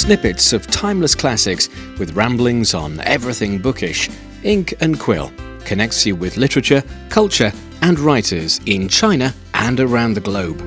Snippets 0.00 0.54
of 0.54 0.66
timeless 0.66 1.14
classics 1.14 1.68
with 1.98 2.16
ramblings 2.16 2.72
on 2.72 3.00
everything 3.00 3.58
bookish, 3.58 4.08
Ink 4.44 4.72
and 4.80 4.98
Quill 4.98 5.30
connects 5.66 6.06
you 6.06 6.16
with 6.16 6.38
literature, 6.38 6.82
culture, 7.10 7.52
and 7.82 8.00
writers 8.00 8.62
in 8.64 8.88
China 8.88 9.34
and 9.52 9.78
around 9.78 10.14
the 10.14 10.22
globe. 10.22 10.58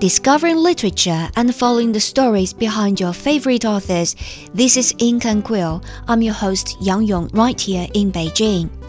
Discovering 0.00 0.56
literature 0.56 1.30
and 1.36 1.54
following 1.54 1.92
the 1.92 2.00
stories 2.00 2.52
behind 2.52 2.98
your 2.98 3.12
favorite 3.12 3.64
authors. 3.64 4.16
This 4.52 4.76
is 4.76 4.92
Ink 4.98 5.24
and 5.24 5.44
Quill. 5.44 5.84
I'm 6.08 6.20
your 6.20 6.34
host 6.34 6.76
Yang 6.80 7.02
Yong 7.04 7.28
right 7.28 7.60
here 7.60 7.86
in 7.94 8.10
Beijing. 8.10 8.79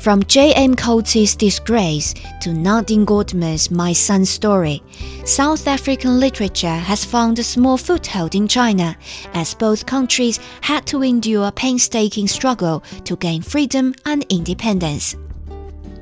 From 0.00 0.22
J.M. 0.22 0.76
Coetzee's 0.76 1.34
Disgrace 1.34 2.14
to 2.40 2.54
Nadine 2.54 3.04
Gordimer's 3.04 3.68
My 3.68 3.92
Son's 3.92 4.30
Story, 4.30 4.80
South 5.24 5.66
African 5.66 6.20
literature 6.20 6.68
has 6.68 7.04
found 7.04 7.40
a 7.40 7.42
small 7.42 7.76
foothold 7.76 8.36
in 8.36 8.46
China 8.46 8.96
as 9.34 9.54
both 9.54 9.86
countries 9.86 10.38
had 10.60 10.86
to 10.86 11.02
endure 11.02 11.48
a 11.48 11.52
painstaking 11.52 12.28
struggle 12.28 12.84
to 13.06 13.16
gain 13.16 13.42
freedom 13.42 13.92
and 14.06 14.24
independence. 14.28 15.16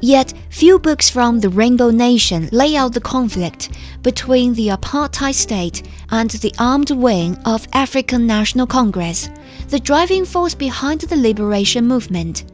Yet, 0.02 0.34
few 0.50 0.78
books 0.78 1.08
from 1.08 1.40
the 1.40 1.48
Rainbow 1.48 1.90
Nation 1.90 2.50
lay 2.52 2.76
out 2.76 2.92
the 2.92 3.00
conflict 3.00 3.70
between 4.02 4.52
the 4.52 4.68
apartheid 4.68 5.34
state 5.34 5.82
and 6.10 6.28
the 6.28 6.54
armed 6.58 6.90
wing 6.90 7.38
of 7.46 7.66
African 7.72 8.26
National 8.26 8.66
Congress, 8.66 9.30
the 9.68 9.80
driving 9.80 10.26
force 10.26 10.54
behind 10.54 11.00
the 11.00 11.16
liberation 11.16 11.88
movement. 11.88 12.44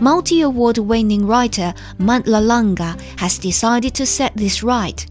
Multi 0.00 0.42
award 0.42 0.76
winning 0.76 1.26
writer 1.26 1.72
Mandla 1.98 2.42
Langa 2.42 3.00
has 3.18 3.38
decided 3.38 3.94
to 3.94 4.04
set 4.04 4.36
this 4.36 4.62
right. 4.62 5.06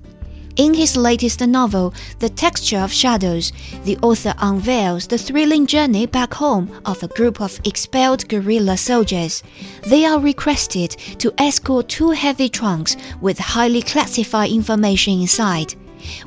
In 0.58 0.74
his 0.74 0.96
latest 0.96 1.42
novel, 1.42 1.94
The 2.20 2.30
Texture 2.30 2.78
of 2.78 2.94
Shadows, 2.94 3.52
the 3.84 3.98
author 4.04 4.34
unveils 4.38 5.08
the 5.08 5.18
thrilling 5.18 5.66
journey 5.66 6.06
back 6.06 6.36
home 6.36 6.70
of 6.86 7.02
a 7.02 7.10
group 7.10 7.42
of 7.42 7.60
expelled 7.66 8.30
guerrilla 8.30 8.78
soldiers. 8.78 9.44
They 9.88 10.06
are 10.06 10.20
requested 10.20 10.92
to 11.18 11.34
escort 11.40 11.90
two 11.90 12.12
heavy 12.12 12.48
trunks 12.48 12.96
with 13.22 13.40
highly 13.40 13.82
classified 13.82 14.52
information 14.52 15.20
inside. 15.20 15.74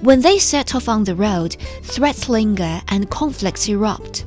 When 0.01 0.21
they 0.21 0.39
set 0.39 0.75
off 0.75 0.89
on 0.89 1.05
the 1.05 1.15
road, 1.15 1.57
threats 1.85 2.29
linger 2.29 2.83
and 2.89 3.09
conflicts 3.09 3.69
erupt. 3.69 4.25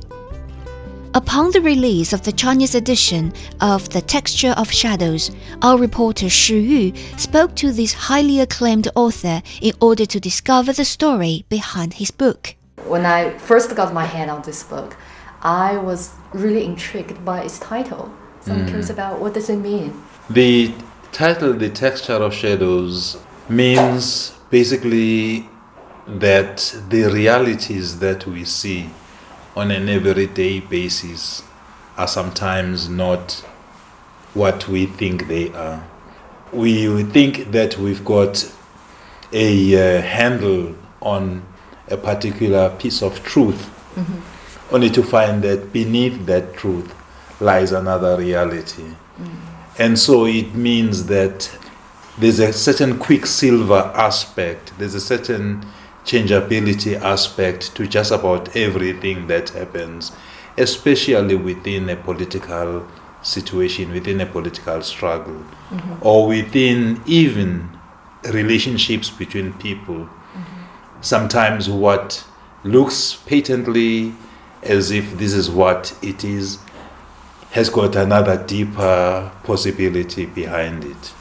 Upon 1.14 1.50
the 1.50 1.60
release 1.60 2.14
of 2.14 2.22
the 2.22 2.32
Chinese 2.32 2.74
edition 2.74 3.34
of 3.60 3.86
The 3.90 4.00
Texture 4.00 4.54
of 4.56 4.72
Shadows, 4.72 5.30
our 5.60 5.76
reporter 5.76 6.30
Shi 6.30 6.58
Yu 6.58 6.92
spoke 7.18 7.54
to 7.56 7.70
this 7.70 7.92
highly 7.92 8.40
acclaimed 8.40 8.88
author 8.94 9.42
in 9.60 9.74
order 9.82 10.06
to 10.06 10.18
discover 10.18 10.72
the 10.72 10.86
story 10.86 11.44
behind 11.50 11.92
his 11.94 12.10
book. 12.10 12.54
When 12.86 13.04
I 13.04 13.36
first 13.36 13.76
got 13.76 13.92
my 13.92 14.06
hand 14.06 14.30
on 14.30 14.40
this 14.40 14.62
book, 14.62 14.96
I 15.42 15.76
was 15.76 16.14
really 16.32 16.64
intrigued 16.64 17.22
by 17.26 17.42
its 17.42 17.58
title. 17.58 18.10
So 18.40 18.52
I'm 18.54 18.60
hmm. 18.60 18.68
curious 18.68 18.88
about 18.88 19.20
what 19.20 19.34
does 19.34 19.50
it 19.50 19.56
mean? 19.56 19.92
The 20.30 20.72
title, 21.12 21.52
The 21.52 21.68
Texture 21.68 22.14
of 22.14 22.32
Shadows, 22.32 23.18
means 23.50 24.32
basically 24.48 25.46
that 26.06 26.74
the 26.88 27.04
realities 27.12 27.98
that 27.98 28.26
we 28.26 28.46
see 28.46 28.88
on 29.54 29.70
an 29.70 29.88
everyday 29.88 30.60
basis 30.60 31.42
are 31.96 32.08
sometimes 32.08 32.88
not 32.88 33.32
what 34.34 34.66
we 34.68 34.86
think 34.86 35.28
they 35.28 35.52
are. 35.52 35.86
We 36.52 37.02
think 37.04 37.50
that 37.52 37.78
we've 37.78 38.04
got 38.04 38.50
a 39.32 39.98
uh, 39.98 40.02
handle 40.02 40.74
on 41.00 41.42
a 41.88 41.96
particular 41.96 42.70
piece 42.78 43.02
of 43.02 43.22
truth, 43.24 43.70
only 44.70 44.90
to 44.90 45.02
find 45.02 45.42
that 45.42 45.72
beneath 45.72 46.26
that 46.26 46.54
truth 46.54 46.94
lies 47.40 47.72
another 47.72 48.16
reality. 48.16 48.84
And 49.78 49.98
so 49.98 50.26
it 50.26 50.54
means 50.54 51.06
that 51.06 51.50
there's 52.18 52.38
a 52.38 52.52
certain 52.52 52.98
quicksilver 52.98 53.92
aspect, 53.94 54.72
there's 54.78 54.94
a 54.94 55.00
certain 55.00 55.64
changeability 56.04 56.96
aspect 56.96 57.74
to 57.76 57.86
just 57.86 58.10
about 58.10 58.54
everything 58.56 59.26
that 59.28 59.50
happens, 59.50 60.12
especially 60.58 61.34
within 61.34 61.88
a 61.88 61.96
political 61.96 62.86
situation, 63.22 63.92
within 63.92 64.20
a 64.20 64.26
political 64.26 64.82
struggle, 64.82 65.44
mm-hmm. 65.70 65.94
or 66.06 66.26
within 66.26 67.00
even 67.06 67.68
relationships 68.30 69.10
between 69.10 69.52
people. 69.54 69.94
Mm-hmm. 69.94 71.00
Sometimes 71.00 71.68
what 71.68 72.24
looks 72.64 73.14
patently 73.26 74.14
as 74.62 74.90
if 74.90 75.18
this 75.18 75.32
is 75.32 75.50
what 75.50 75.96
it 76.02 76.24
is 76.24 76.58
has 77.50 77.68
got 77.68 77.96
another 77.96 78.42
deeper 78.46 79.30
possibility 79.44 80.24
behind 80.24 80.84
it. 80.84 81.12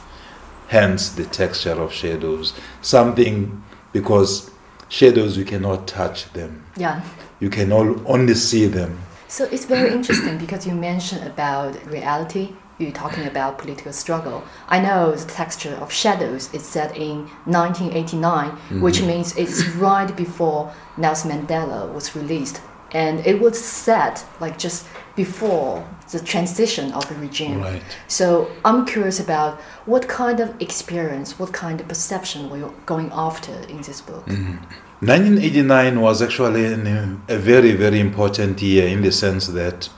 Hence 0.67 1.09
the 1.09 1.25
texture 1.25 1.73
of 1.73 1.91
shadows. 1.91 2.53
Something 2.81 3.63
because 3.91 4.50
shadows 4.91 5.37
you 5.37 5.45
cannot 5.45 5.87
touch 5.87 6.31
them. 6.33 6.65
Yeah. 6.75 7.01
You 7.39 7.49
can 7.49 7.71
all, 7.71 7.95
only 8.05 8.35
see 8.35 8.67
them. 8.67 8.99
So 9.29 9.45
it's 9.45 9.63
very 9.63 9.93
interesting 9.93 10.37
because 10.37 10.67
you 10.67 10.73
mentioned 10.73 11.25
about 11.25 11.83
reality. 11.85 12.49
You're 12.77 12.91
talking 12.91 13.25
about 13.25 13.57
political 13.57 13.93
struggle. 13.93 14.43
I 14.67 14.81
know 14.81 15.15
the 15.15 15.29
texture 15.31 15.75
of 15.75 15.93
shadows 15.93 16.53
is 16.53 16.65
set 16.65 16.97
in 16.97 17.29
1989, 17.45 18.81
which 18.81 18.97
mm-hmm. 18.97 19.07
means 19.07 19.37
it's 19.37 19.65
right 19.75 20.13
before 20.13 20.73
Nelson 20.97 21.31
Mandela 21.31 21.91
was 21.93 22.13
released, 22.13 22.61
and 22.93 23.25
it 23.25 23.39
was 23.39 23.63
set 23.63 24.25
like 24.39 24.57
just 24.57 24.87
before 25.15 25.87
the 26.11 26.19
transition 26.19 26.91
of 26.93 27.07
the 27.07 27.15
regime. 27.15 27.61
Right. 27.61 27.81
So 28.07 28.51
I'm 28.65 28.85
curious 28.85 29.19
about 29.19 29.59
what 29.85 30.07
kind 30.07 30.39
of 30.39 30.61
experience, 30.61 31.39
what 31.39 31.53
kind 31.53 31.79
of 31.79 31.87
perception 31.87 32.49
were 32.49 32.57
you 32.57 32.73
going 32.85 33.09
after 33.13 33.53
in 33.69 33.81
this 33.81 34.01
book? 34.01 34.27
1989 34.27 36.01
was 36.01 36.21
actually 36.21 36.65
an, 36.65 37.21
a 37.27 37.37
very, 37.37 37.71
very 37.71 37.99
important 37.99 38.61
year 38.61 38.87
in 38.87 39.01
the 39.01 39.11
sense 39.11 39.47
that 39.47 39.89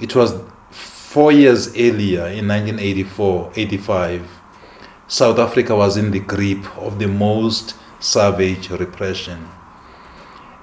it 0.00 0.14
was 0.14 0.34
four 0.70 1.30
years 1.32 1.68
earlier 1.68 2.26
in 2.26 2.48
1984 2.48 3.52
85. 3.54 4.28
South 5.06 5.38
Africa 5.38 5.76
was 5.76 5.96
in 5.96 6.10
the 6.10 6.20
grip 6.20 6.76
of 6.78 6.98
the 6.98 7.06
most 7.06 7.74
savage 8.00 8.70
repression. 8.70 9.48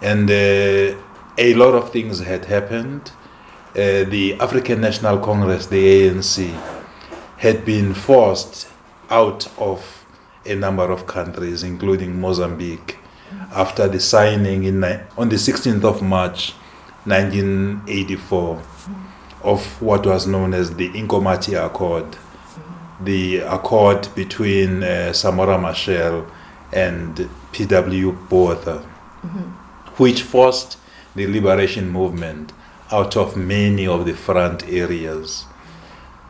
And 0.01 0.29
uh, 0.29 0.97
a 1.41 1.55
lot 1.55 1.73
of 1.73 1.91
things 1.91 2.19
had 2.19 2.45
happened. 2.45 3.11
Uh, 3.71 4.03
the 4.03 4.37
African 4.39 4.79
National 4.79 5.17
Congress, 5.17 5.65
the 5.65 5.83
ANC, 6.07 6.47
had 7.37 7.65
been 7.65 7.95
forced 7.95 8.67
out 9.09 9.47
of 9.57 10.05
a 10.45 10.53
number 10.53 10.91
of 10.91 11.07
countries, 11.07 11.63
including 11.63 12.21
Mozambique, 12.21 12.99
after 13.55 13.87
the 13.87 13.99
signing 13.99 14.65
in, 14.65 14.83
on 15.17 15.29
the 15.29 15.35
16th 15.35 15.83
of 15.83 16.03
March 16.03 16.51
1984 17.05 18.61
of 19.43 19.81
what 19.81 20.05
was 20.05 20.27
known 20.27 20.53
as 20.53 20.75
the 20.75 20.89
Inkomati 20.89 21.53
Accord, 21.65 22.05
the 23.03 23.37
accord 23.37 24.07
between 24.13 24.83
uh, 24.83 25.09
Samora 25.11 25.57
Machel 25.59 26.29
and 26.71 27.27
P.W. 27.51 28.11
Botha, 28.29 28.77
which 29.97 30.21
forced 30.21 30.77
the 31.15 31.27
liberation 31.27 31.89
movement 31.89 32.53
out 32.91 33.15
of 33.15 33.37
many 33.37 33.87
of 33.87 34.05
the 34.05 34.13
front 34.13 34.67
areas. 34.67 35.45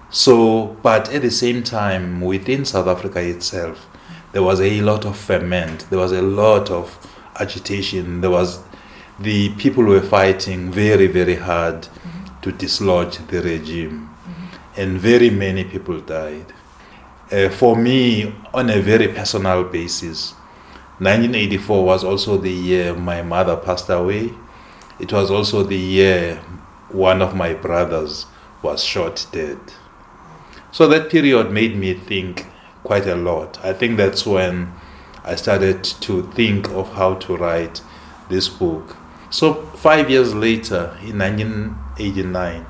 So, 0.09 0.78
but 0.84 1.14
at 1.14 1.22
the 1.22 1.31
same 1.31 1.64
time, 1.64 2.22
within 2.22 2.66
South 2.66 2.88
Africa 2.88 3.22
itself, 3.22 3.88
there 4.31 4.44
was 4.44 4.60
a 4.62 4.81
lot 4.81 5.06
of 5.06 5.18
ferment, 5.18 5.89
there 5.89 6.00
was 6.00 6.12
a 6.12 6.22
lot 6.22 6.69
of 6.69 6.98
agitation, 7.39 8.22
there 8.22 8.30
was 8.30 8.60
the 9.19 9.54
people 9.56 9.83
were 9.83 10.01
fighting 10.01 10.72
very, 10.72 11.07
very 11.07 11.36
hard 11.36 11.88
to 12.42 12.51
dislodge 12.51 13.18
the 13.28 13.42
regime, 13.42 14.10
and 14.75 15.00
very 15.00 15.30
many 15.30 15.63
people 15.63 16.00
died. 16.00 16.54
Uh, 17.31 17.50
for 17.50 17.75
me, 17.75 18.33
on 18.54 18.69
a 18.69 18.81
very 18.81 19.07
personal 19.07 19.63
basis, 19.63 20.31
1984 21.00 21.86
was 21.86 22.04
also 22.04 22.38
the 22.38 22.51
year 22.51 22.94
my 22.94 23.22
mother 23.22 23.56
passed 23.56 23.89
away. 23.89 24.33
It 25.01 25.12
was 25.12 25.31
also 25.31 25.63
the 25.63 25.77
year 25.77 26.38
one 26.89 27.24
of 27.24 27.36
my 27.36 27.56
brothers 27.56 28.27
was 28.62 28.83
shot 28.83 29.25
dead. 29.31 29.59
So 30.71 30.88
that 30.88 31.09
period 31.09 31.51
made 31.51 31.75
me 31.75 31.95
think 31.95 32.45
quite 32.83 33.07
a 33.07 33.15
lot. 33.15 33.59
I 33.65 33.74
think 33.74 33.98
that's 33.98 34.25
when 34.25 34.71
I 35.24 35.36
started 35.36 35.83
to 35.83 36.31
think 36.33 36.69
of 36.69 36.94
how 36.94 37.15
to 37.15 37.36
write 37.36 37.81
this 38.30 38.48
book. 38.48 38.95
So, 39.31 39.53
five 39.77 40.09
years 40.09 40.36
later, 40.36 40.98
in 41.01 41.18
1989, 41.18 42.65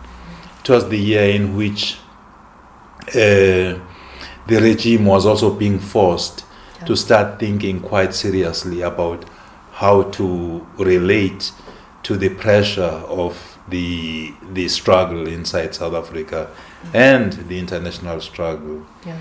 it 0.64 0.70
was 0.70 0.88
the 0.90 0.98
year 0.98 1.30
in 1.32 1.58
which 1.58 1.98
uh, 3.10 3.14
the 3.14 4.60
regime 4.62 5.06
was 5.06 5.26
also 5.26 5.54
being 5.54 5.80
forced 5.80 6.46
to 6.86 6.96
start 6.96 7.40
thinking 7.40 7.80
quite 7.80 8.14
seriously 8.14 8.82
about 8.82 9.26
how 9.72 10.04
to 10.04 10.66
relate 10.78 11.52
to 12.04 12.18
the 12.18 12.30
pressure 12.30 13.02
of 13.08 13.58
the 13.70 14.34
the 14.54 14.68
struggle 14.68 15.28
inside 15.28 15.76
South 15.76 15.94
Africa 15.94 16.50
and 16.94 17.34
the 17.48 17.60
international 17.60 18.20
struggle. 18.22 18.86
Yeah. 19.06 19.18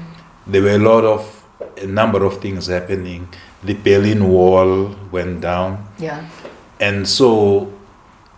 There 0.47 0.63
were 0.63 0.71
a 0.77 0.79
lot 0.79 1.05
of 1.05 1.45
a 1.77 1.87
number 1.87 2.25
of 2.25 2.41
things 2.41 2.67
happening. 2.67 3.29
The 3.63 3.75
Berlin 3.75 4.29
Wall 4.29 4.97
went 5.13 5.43
down, 5.43 5.87
Yeah. 5.99 6.25
and 6.81 7.07
so 7.07 7.71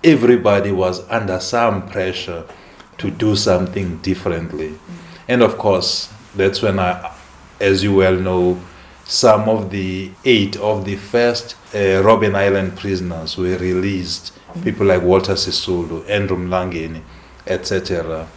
everybody 0.02 0.72
was 0.72 1.08
under 1.08 1.38
some 1.38 1.86
pressure 1.88 2.44
to 2.98 3.10
do 3.10 3.36
something 3.36 3.98
differently. 3.98 4.70
Mm. 4.70 4.78
And 5.28 5.42
of 5.42 5.56
course, 5.58 6.12
that's 6.34 6.60
when 6.62 6.78
I, 6.80 7.12
as 7.60 7.84
you 7.84 7.94
well 7.94 8.16
know, 8.16 8.60
some 9.04 9.48
of 9.48 9.70
the 9.70 10.10
eight 10.24 10.56
of 10.56 10.84
the 10.84 10.96
first 10.96 11.56
uh, 11.74 12.02
Robben 12.02 12.34
Island 12.34 12.76
prisoners 12.78 13.36
were 13.36 13.56
released. 13.58 14.32
People 14.62 14.86
like 14.86 15.02
Walter 15.02 15.34
Sisulu, 15.34 16.08
Andrew 16.08 16.36
Mlangeni, 16.36 17.02
etc. 17.46 18.28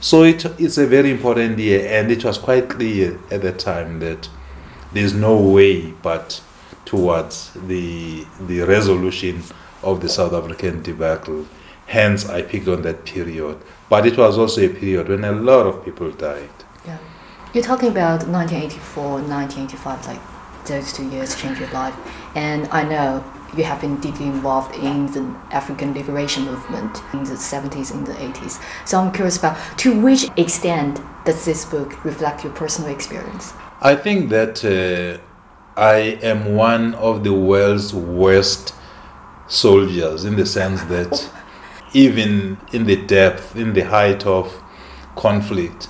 So 0.00 0.24
it, 0.24 0.44
it's 0.60 0.78
a 0.78 0.86
very 0.86 1.10
important 1.10 1.58
year, 1.58 1.86
and 1.86 2.10
it 2.10 2.24
was 2.24 2.38
quite 2.38 2.68
clear 2.68 3.18
at 3.30 3.42
the 3.42 3.52
time 3.52 4.00
that 4.00 4.28
there's 4.92 5.14
no 5.14 5.36
way 5.40 5.92
but 6.02 6.42
towards 6.84 7.52
the 7.54 8.26
the 8.40 8.60
resolution 8.62 9.42
of 9.82 10.00
the 10.00 10.08
South 10.08 10.32
African 10.32 10.82
debacle. 10.82 11.46
Hence, 11.86 12.28
I 12.28 12.42
picked 12.42 12.68
on 12.68 12.82
that 12.82 13.04
period. 13.04 13.58
But 13.88 14.06
it 14.06 14.16
was 14.16 14.38
also 14.38 14.62
a 14.62 14.68
period 14.68 15.08
when 15.08 15.24
a 15.24 15.32
lot 15.32 15.66
of 15.66 15.84
people 15.84 16.10
died. 16.10 16.50
You're 17.54 17.62
talking 17.62 17.90
about 17.90 18.26
1984, 18.26 19.04
1985, 19.04 20.06
like 20.06 20.20
those 20.64 20.90
two 20.90 21.06
years 21.10 21.36
changed 21.36 21.60
your 21.60 21.68
life. 21.72 21.94
And 22.34 22.66
I 22.68 22.82
know 22.82 23.22
you 23.54 23.64
have 23.64 23.78
been 23.82 24.00
deeply 24.00 24.24
involved 24.24 24.74
in 24.76 25.12
the 25.12 25.20
African 25.50 25.92
liberation 25.92 26.46
movement 26.46 27.02
in 27.12 27.24
the 27.24 27.34
70s 27.34 27.92
and 27.92 28.06
the 28.06 28.14
80s. 28.14 28.58
So 28.88 28.98
I'm 28.98 29.12
curious 29.12 29.36
about 29.36 29.58
to 29.80 30.00
which 30.00 30.30
extent 30.38 30.98
does 31.26 31.44
this 31.44 31.66
book 31.66 32.02
reflect 32.06 32.42
your 32.42 32.54
personal 32.54 32.90
experience? 32.90 33.52
I 33.82 33.96
think 33.96 34.30
that 34.30 34.64
uh, 34.64 35.20
I 35.78 36.18
am 36.22 36.54
one 36.54 36.94
of 36.94 37.22
the 37.22 37.34
world's 37.34 37.92
worst 37.92 38.74
soldiers 39.46 40.24
in 40.24 40.36
the 40.36 40.46
sense 40.46 40.82
that 40.84 41.30
even 41.92 42.56
in 42.72 42.86
the 42.86 42.96
depth, 42.96 43.54
in 43.56 43.74
the 43.74 43.82
height 43.82 44.24
of 44.24 44.58
conflict, 45.16 45.88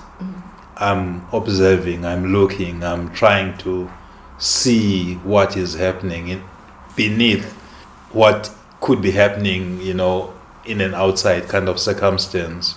I'm 0.77 1.25
observing, 1.31 2.05
I'm 2.05 2.33
looking, 2.33 2.83
I'm 2.83 3.13
trying 3.13 3.57
to 3.59 3.91
see 4.37 5.15
what 5.15 5.55
is 5.55 5.75
happening 5.75 6.29
in, 6.29 6.43
beneath 6.95 7.53
what 8.11 8.51
could 8.81 9.01
be 9.01 9.11
happening, 9.11 9.81
you 9.81 9.93
know, 9.93 10.33
in 10.65 10.81
an 10.81 10.93
outside 10.93 11.47
kind 11.47 11.69
of 11.69 11.79
circumstance. 11.79 12.75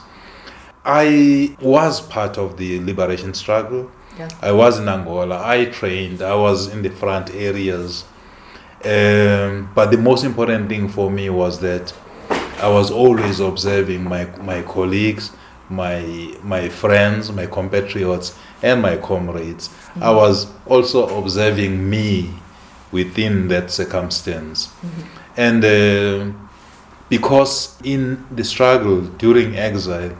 I 0.84 1.56
was 1.60 2.00
part 2.00 2.38
of 2.38 2.58
the 2.58 2.80
liberation 2.80 3.34
struggle. 3.34 3.90
Yeah. 4.16 4.28
I 4.40 4.52
was 4.52 4.78
in 4.78 4.88
Angola. 4.88 5.42
I 5.44 5.66
trained. 5.66 6.22
I 6.22 6.34
was 6.34 6.68
in 6.68 6.82
the 6.82 6.90
front 6.90 7.34
areas. 7.34 8.04
Um, 8.84 9.70
but 9.74 9.90
the 9.90 9.98
most 9.98 10.24
important 10.24 10.68
thing 10.68 10.88
for 10.88 11.10
me 11.10 11.28
was 11.28 11.60
that 11.60 11.92
I 12.58 12.68
was 12.68 12.90
always 12.90 13.40
observing 13.40 14.04
my, 14.04 14.26
my 14.42 14.62
colleagues, 14.62 15.32
my 15.68 16.34
my 16.42 16.68
friends, 16.68 17.32
my 17.32 17.46
compatriots, 17.46 18.36
and 18.62 18.82
my 18.82 18.96
comrades. 18.96 19.70
I 19.96 19.98
mm-hmm. 19.98 20.16
was 20.16 20.46
also 20.66 21.18
observing 21.18 21.88
me 21.88 22.30
within 22.92 23.48
that 23.48 23.70
circumstance, 23.70 24.66
mm-hmm. 24.66 25.02
and 25.36 25.64
uh, 25.64 26.38
because 27.08 27.76
in 27.82 28.24
the 28.30 28.44
struggle 28.44 29.02
during 29.02 29.56
exile, 29.56 30.16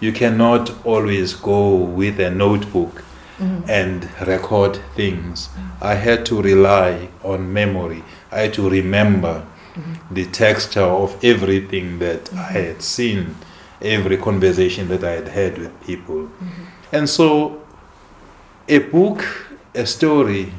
you 0.00 0.12
cannot 0.12 0.84
always 0.84 1.34
go 1.34 1.74
with 1.74 2.20
a 2.20 2.30
notebook 2.30 3.02
mm-hmm. 3.38 3.68
and 3.68 4.08
record 4.26 4.80
things. 4.94 5.48
I 5.80 5.94
had 5.94 6.24
to 6.26 6.40
rely 6.40 7.08
on 7.22 7.52
memory. 7.52 8.02
I 8.32 8.40
had 8.42 8.54
to 8.54 8.70
remember 8.70 9.44
the 10.10 10.24
texture 10.26 10.80
of 10.80 11.22
everything 11.24 11.98
that 11.98 12.32
I 12.32 12.52
had 12.52 12.82
seen, 12.82 13.34
every 13.84 14.16
conversation 14.16 14.88
that 14.88 15.04
I 15.04 15.12
had 15.12 15.28
had 15.28 15.58
with 15.58 15.80
people. 15.84 16.24
Mm-hmm. 16.24 16.64
And 16.92 17.08
so, 17.08 17.62
a 18.68 18.78
book, 18.78 19.24
a 19.74 19.86
story, 19.86 20.52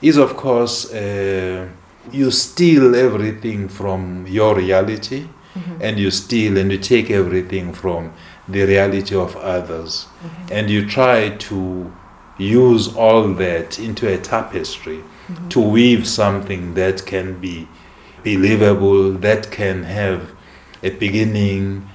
is 0.00 0.16
of 0.16 0.36
course, 0.36 0.92
uh, 0.92 1.68
you 2.10 2.30
steal 2.30 2.94
everything 2.94 3.68
from 3.68 4.26
your 4.26 4.56
reality 4.56 5.28
mm-hmm. 5.54 5.80
and 5.80 5.98
you 5.98 6.10
steal 6.10 6.56
and 6.56 6.70
you 6.72 6.78
take 6.78 7.10
everything 7.10 7.72
from 7.72 8.12
the 8.48 8.64
reality 8.64 9.14
of 9.14 9.36
others. 9.36 10.06
Mm-hmm. 10.06 10.52
And 10.52 10.70
you 10.70 10.88
try 10.88 11.30
to 11.30 11.92
use 12.38 12.94
all 12.96 13.28
that 13.34 13.78
into 13.78 14.08
a 14.08 14.18
tapestry 14.18 15.04
to 15.48 15.60
weave 15.60 16.06
something 16.06 16.74
that 16.74 17.06
can 17.06 17.40
be 17.40 17.68
believable, 18.24 19.12
that 19.12 19.50
can 19.50 19.84
have 19.84 20.32
a 20.82 20.90
beginning, 20.90 21.88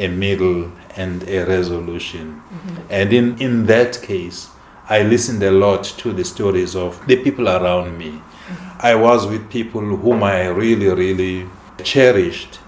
a 0.00 0.08
middle, 0.08 0.72
and 0.96 1.22
a 1.28 1.44
resolution. 1.44 2.42
Mm-hmm. 2.42 2.82
And 2.90 3.12
in, 3.12 3.38
in 3.38 3.66
that 3.66 4.00
case, 4.02 4.48
I 4.88 5.02
listened 5.02 5.42
a 5.42 5.50
lot 5.50 5.84
to 5.84 6.12
the 6.12 6.24
stories 6.24 6.74
of 6.74 7.06
the 7.06 7.16
people 7.22 7.48
around 7.48 7.96
me. 7.96 8.10
Mm-hmm. 8.10 8.78
I 8.80 8.94
was 8.96 9.26
with 9.26 9.50
people 9.50 9.82
whom 9.82 10.22
I 10.22 10.46
really, 10.46 10.88
really 10.88 11.46
cherished. 11.84 12.58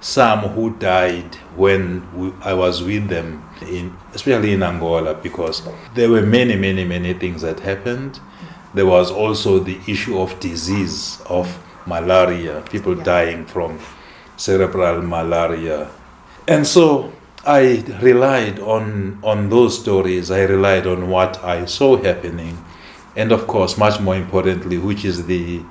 Some 0.00 0.40
who 0.40 0.76
died 0.76 1.36
when 1.56 2.02
we, 2.14 2.32
I 2.42 2.52
was 2.52 2.82
with 2.82 3.08
them, 3.08 3.48
in, 3.62 3.96
especially 4.12 4.52
in 4.52 4.62
Angola, 4.62 5.14
because 5.14 5.66
there 5.94 6.10
were 6.10 6.20
many, 6.20 6.56
many, 6.56 6.84
many 6.84 7.14
things 7.14 7.40
that 7.40 7.60
happened. 7.60 8.20
There 8.74 8.84
was 8.86 9.10
also 9.10 9.60
the 9.60 9.78
issue 9.86 10.18
of 10.18 10.38
disease, 10.40 11.22
of 11.26 11.58
malaria, 11.86 12.62
people 12.70 12.94
dying 12.94 13.46
from 13.46 13.78
cerebral 14.36 15.00
malaria. 15.00 15.88
And 16.46 16.66
so 16.66 17.12
I 17.46 17.84
relied 18.02 18.58
on, 18.58 19.18
on 19.22 19.48
those 19.48 19.78
stories, 19.78 20.30
I 20.30 20.42
relied 20.42 20.86
on 20.86 21.08
what 21.08 21.42
I 21.42 21.64
saw 21.66 21.96
happening, 21.96 22.62
and 23.16 23.32
of 23.32 23.46
course, 23.46 23.78
much 23.78 24.00
more 24.00 24.16
importantly, 24.16 24.78
which 24.78 25.04
is 25.04 25.26
the 25.26 25.62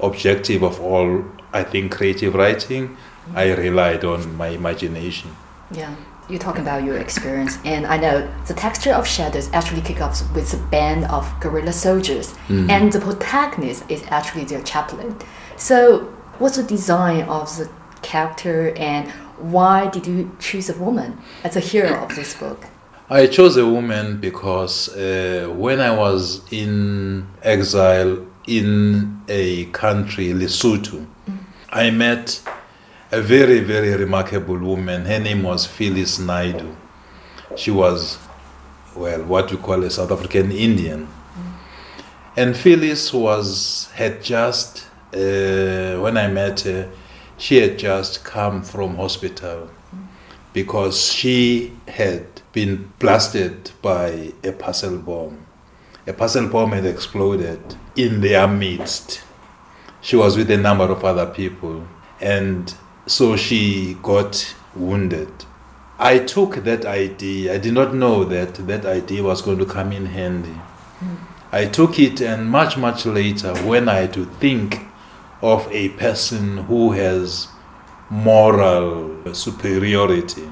objective 0.00 0.62
of 0.62 0.80
all, 0.80 1.24
I 1.52 1.62
think, 1.62 1.92
creative 1.92 2.34
writing, 2.34 2.96
I 3.34 3.52
relied 3.54 4.04
on 4.04 4.36
my 4.36 4.48
imagination. 4.48 5.34
Yeah, 5.70 5.94
you 6.28 6.38
talk 6.38 6.58
about 6.58 6.84
your 6.84 6.98
experience, 6.98 7.58
and 7.64 7.86
I 7.86 7.96
know 7.96 8.28
the 8.46 8.54
texture 8.54 8.92
of 8.92 9.06
shadows 9.06 9.50
actually 9.52 9.82
kick 9.82 10.00
off 10.00 10.22
with 10.34 10.52
a 10.54 10.56
band 10.68 11.04
of 11.06 11.32
guerrilla 11.40 11.72
soldiers, 11.72 12.32
mm-hmm. 12.48 12.70
and 12.70 12.92
the 12.92 13.00
protagonist 13.00 13.84
is 13.88 14.02
actually 14.08 14.44
their 14.44 14.62
chaplain. 14.62 15.16
So, 15.56 16.04
what's 16.38 16.56
the 16.56 16.64
design 16.64 17.22
of 17.24 17.56
the 17.56 17.70
character, 18.02 18.74
and 18.76 19.12
why 19.40 19.88
did 19.88 20.06
you 20.06 20.36
choose 20.38 20.68
a 20.70 20.78
woman 20.78 21.18
as 21.44 21.56
a 21.56 21.60
hero 21.60 22.04
of 22.04 22.14
this 22.14 22.34
book? 22.34 22.66
I 23.08 23.26
chose 23.26 23.56
a 23.56 23.66
woman 23.66 24.18
because 24.18 24.88
uh, 24.96 25.52
when 25.56 25.80
I 25.80 25.96
was 25.96 26.42
in 26.52 27.26
exile 27.42 28.24
in 28.46 29.20
a 29.28 29.64
country, 29.66 30.28
Lesotho, 30.28 31.06
I 31.70 31.90
met 31.90 32.40
a 33.10 33.20
very, 33.20 33.60
very 33.60 33.96
remarkable 33.96 34.58
woman. 34.58 35.06
Her 35.06 35.18
name 35.18 35.42
was 35.42 35.66
Phyllis 35.66 36.18
Naidoo. 36.18 36.76
She 37.56 37.72
was, 37.72 38.18
well, 38.94 39.24
what 39.24 39.50
we 39.50 39.56
call 39.56 39.82
a 39.82 39.90
South 39.90 40.12
African 40.12 40.52
Indian. 40.52 41.08
And 42.36 42.56
Phyllis 42.56 43.12
was 43.12 43.90
had 43.94 44.22
just, 44.22 44.86
uh, 45.12 45.98
when 45.98 46.16
I 46.16 46.28
met 46.28 46.60
her, 46.60 46.88
she 47.40 47.56
had 47.56 47.78
just 47.78 48.22
come 48.22 48.62
from 48.62 48.96
hospital 48.96 49.70
because 50.52 51.10
she 51.10 51.72
had 51.88 52.26
been 52.52 52.92
blasted 52.98 53.70
by 53.80 54.32
a 54.44 54.52
parcel 54.52 54.98
bomb. 54.98 55.46
A 56.06 56.12
parcel 56.12 56.48
bomb 56.48 56.72
had 56.72 56.84
exploded 56.84 57.76
in 57.96 58.20
their 58.20 58.46
midst. 58.46 59.22
She 60.02 60.16
was 60.16 60.36
with 60.36 60.50
a 60.50 60.58
number 60.58 60.84
of 60.84 61.02
other 61.02 61.26
people, 61.26 61.86
and 62.20 62.74
so 63.06 63.36
she 63.36 63.96
got 64.02 64.54
wounded. 64.74 65.32
I 65.98 66.18
took 66.18 66.56
that 66.64 66.84
idea, 66.84 67.54
I 67.54 67.58
did 67.58 67.72
not 67.72 67.94
know 67.94 68.24
that 68.24 68.54
that 68.66 68.84
idea 68.84 69.22
was 69.22 69.40
going 69.40 69.58
to 69.58 69.66
come 69.66 69.92
in 69.92 70.06
handy. 70.06 70.50
Hmm. 70.50 71.14
I 71.52 71.66
took 71.66 71.98
it, 71.98 72.20
and 72.20 72.50
much, 72.50 72.76
much 72.76 73.06
later, 73.06 73.54
when 73.62 73.88
I 73.88 74.00
had 74.00 74.12
to 74.14 74.26
think 74.26 74.89
of 75.42 75.66
a 75.72 75.88
person 75.90 76.58
who 76.58 76.92
has 76.92 77.48
moral 78.10 79.34
superiority, 79.34 80.48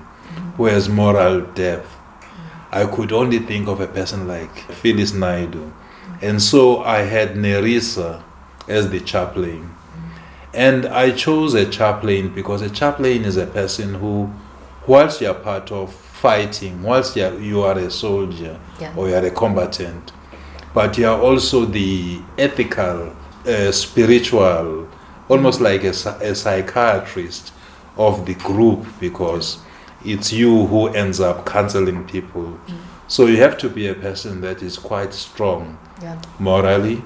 who 0.57 0.64
has 0.66 0.88
moral 0.88 1.40
depth, 1.42 1.95
I 2.71 2.85
could 2.87 3.12
only 3.12 3.38
think 3.38 3.68
of 3.68 3.80
a 3.80 3.87
person 3.87 4.26
like 4.28 4.54
Phyllis 4.73 5.12
Naidoo. 5.12 5.73
And 6.21 6.42
so 6.42 6.83
I 6.83 6.99
had 7.02 7.37
Nerissa 7.37 8.23
as 8.66 8.90
the 8.90 9.00
chaplain. 9.00 9.75
And 10.54 10.87
I 10.87 11.12
chose 11.12 11.54
a 11.54 11.68
chaplain 11.68 12.35
because 12.35 12.62
a 12.62 12.71
chaplain 12.71 13.25
is 13.25 13.37
a 13.37 13.47
person 13.47 13.95
who, 13.95 14.33
whilst 14.87 15.21
you're 15.21 15.35
part 15.35 15.71
of 15.71 15.92
fighting, 15.95 16.83
whilst 16.83 17.16
you're, 17.16 17.38
you 17.40 17.62
are 17.62 17.78
a 17.78 17.90
soldier 17.90 18.59
Yeah. 18.80 18.92
or 18.97 19.09
you're 19.09 19.25
a 19.25 19.30
combatant, 19.30 20.12
but 20.75 20.99
you 20.99 21.07
are 21.07 21.21
also 21.21 21.64
the 21.64 22.21
ethical, 22.37 23.14
uh, 23.49 23.73
spiritual, 23.73 24.88
almost 25.28 25.61
like 25.61 25.85
a, 25.85 25.90
a 26.21 26.35
psychiatrist 26.35 27.52
of 27.97 28.26
the 28.26 28.35
group 28.35 28.87
because 29.00 29.59
it's 30.05 30.33
you 30.33 30.67
who 30.67 30.88
ends 30.88 31.19
up 31.21 31.45
counseling 31.47 32.07
people. 32.07 32.59
So 33.09 33.26
you 33.26 33.38
have 33.38 33.57
to 33.59 33.69
be 33.69 33.88
a 33.88 33.95
person 33.95 34.40
that 34.43 34.62
is 34.62 34.76
quite 34.78 35.12
strong 35.14 35.78
Yeah. 36.02 36.21
morally 36.38 37.02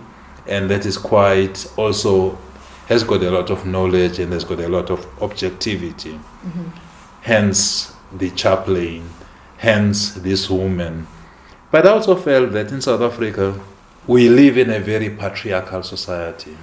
and 0.47 0.69
that 0.71 0.85
is 0.85 0.99
quite 0.99 1.67
also 1.79 2.37
has 2.89 3.05
got 3.05 3.23
a 3.23 3.31
lot 3.31 3.49
of 3.51 3.65
knowledge 3.65 4.19
and 4.19 4.33
has 4.33 4.45
got 4.45 4.61
a 4.61 4.69
lot 4.69 4.91
of 4.91 5.07
objectivity. 5.23 6.19
Hence 7.23 7.95
the 8.13 8.31
chaplain, 8.31 9.09
hence 9.59 10.15
this 10.15 10.51
woman. 10.51 11.07
But 11.71 11.87
I 11.87 11.91
also 11.91 12.17
felt 12.17 12.53
that 12.53 12.71
in 12.73 12.81
South 12.83 13.01
Africa 13.01 13.59
we 14.07 14.29
live 14.29 14.59
in 14.59 14.71
a 14.71 14.81
very 14.81 15.11
patriarchal 15.11 15.83
society. 15.83 16.57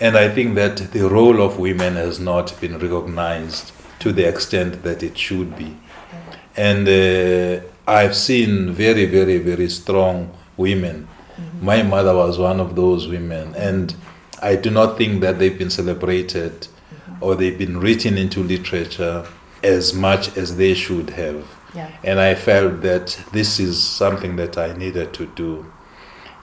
And 0.00 0.16
I 0.16 0.28
think 0.28 0.54
that 0.56 0.76
the 0.92 1.08
role 1.08 1.40
of 1.40 1.58
women 1.58 1.94
has 1.96 2.18
not 2.18 2.60
been 2.60 2.78
recognized 2.78 3.72
to 4.00 4.12
the 4.12 4.28
extent 4.28 4.82
that 4.82 5.02
it 5.02 5.16
should 5.16 5.56
be. 5.56 5.76
And 6.56 6.88
uh, 6.88 7.64
I've 7.86 8.16
seen 8.16 8.72
very, 8.72 9.06
very, 9.06 9.38
very 9.38 9.68
strong 9.68 10.32
women. 10.56 11.08
My 11.60 11.82
mother 11.82 12.14
was 12.14 12.38
one 12.38 12.60
of 12.60 12.76
those 12.76 13.08
women. 13.08 13.54
And 13.54 13.94
I 14.42 14.56
do 14.56 14.70
not 14.70 14.98
think 14.98 15.20
that 15.20 15.38
they've 15.38 15.56
been 15.56 15.70
celebrated 15.70 16.66
or 17.20 17.36
they've 17.36 17.56
been 17.56 17.78
written 17.78 18.18
into 18.18 18.42
literature 18.42 19.26
as 19.62 19.94
much 19.94 20.36
as 20.36 20.56
they 20.56 20.74
should 20.74 21.10
have. 21.10 21.46
Yeah. 21.74 21.90
And 22.04 22.20
I 22.20 22.34
felt 22.34 22.82
that 22.82 23.18
this 23.32 23.60
is 23.60 23.80
something 23.80 24.36
that 24.36 24.58
I 24.58 24.76
needed 24.76 25.14
to 25.14 25.26
do. 25.26 25.72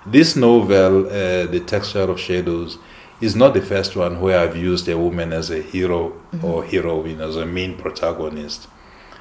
This 0.05 0.35
novel, 0.35 1.07
uh, 1.07 1.45
The 1.45 1.61
Texture 1.65 2.09
of 2.09 2.19
Shadows, 2.19 2.77
is 3.21 3.35
not 3.35 3.53
the 3.53 3.61
first 3.61 3.95
one 3.95 4.21
where 4.21 4.39
I've 4.39 4.55
used 4.55 4.87
a 4.87 4.97
woman 4.97 5.33
as 5.33 5.49
a 5.49 5.61
hero 5.61 6.13
or 6.41 6.63
heroine, 6.63 7.19
as 7.21 7.35
a 7.35 7.45
main 7.45 7.75
protagonist. 7.77 8.67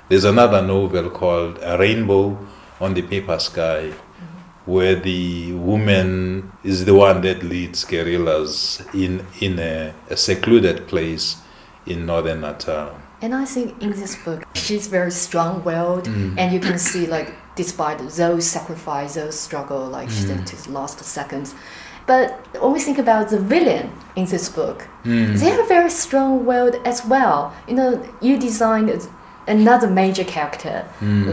There's 0.08 0.24
another 0.24 0.62
novel 0.62 1.10
called 1.10 1.58
A 1.62 1.76
Rainbow 1.76 2.38
on 2.80 2.94
the 2.94 3.02
Paper 3.02 3.38
Sky, 3.40 3.92
where 4.66 4.94
the 4.94 5.52
woman 5.52 6.52
is 6.62 6.84
the 6.84 6.94
one 6.94 7.22
that 7.22 7.42
leads 7.42 7.84
guerrillas 7.84 8.82
in, 8.94 9.26
in 9.40 9.58
a, 9.58 9.92
a 10.08 10.16
secluded 10.16 10.86
place 10.86 11.38
in 11.86 12.06
northern 12.06 12.40
Natal. 12.42 12.96
And 13.20 13.34
I 13.34 13.46
think 13.46 13.82
in 13.82 13.90
this 13.90 14.14
book, 14.24 14.44
she's 14.54 14.86
very 14.86 15.10
strong-willed, 15.10 16.04
Mm. 16.04 16.38
and 16.38 16.52
you 16.54 16.60
can 16.60 16.78
see 16.78 17.06
like 17.08 17.34
despite 17.62 17.96
those 18.18 18.44
sacrifice, 18.56 19.10
those 19.20 19.36
struggle, 19.46 19.82
like 19.96 20.08
she 20.16 20.22
Mm. 20.24 20.28
said, 20.28 20.40
to 20.50 20.54
the 20.64 20.70
last 20.78 20.98
seconds. 21.16 21.48
But 22.10 22.26
when 22.62 22.72
we 22.76 22.80
think 22.86 22.98
about 23.06 23.24
the 23.34 23.40
villain 23.54 23.86
in 24.20 24.24
this 24.34 24.46
book, 24.58 24.78
Mm. 25.04 25.38
they 25.40 25.50
are 25.58 25.66
very 25.76 25.90
strong-willed 26.04 26.76
as 26.92 26.98
well. 27.14 27.38
You 27.68 27.74
know, 27.80 27.90
you 28.26 28.34
designed 28.48 28.90
another 29.56 29.88
major 30.02 30.24
character, 30.36 30.76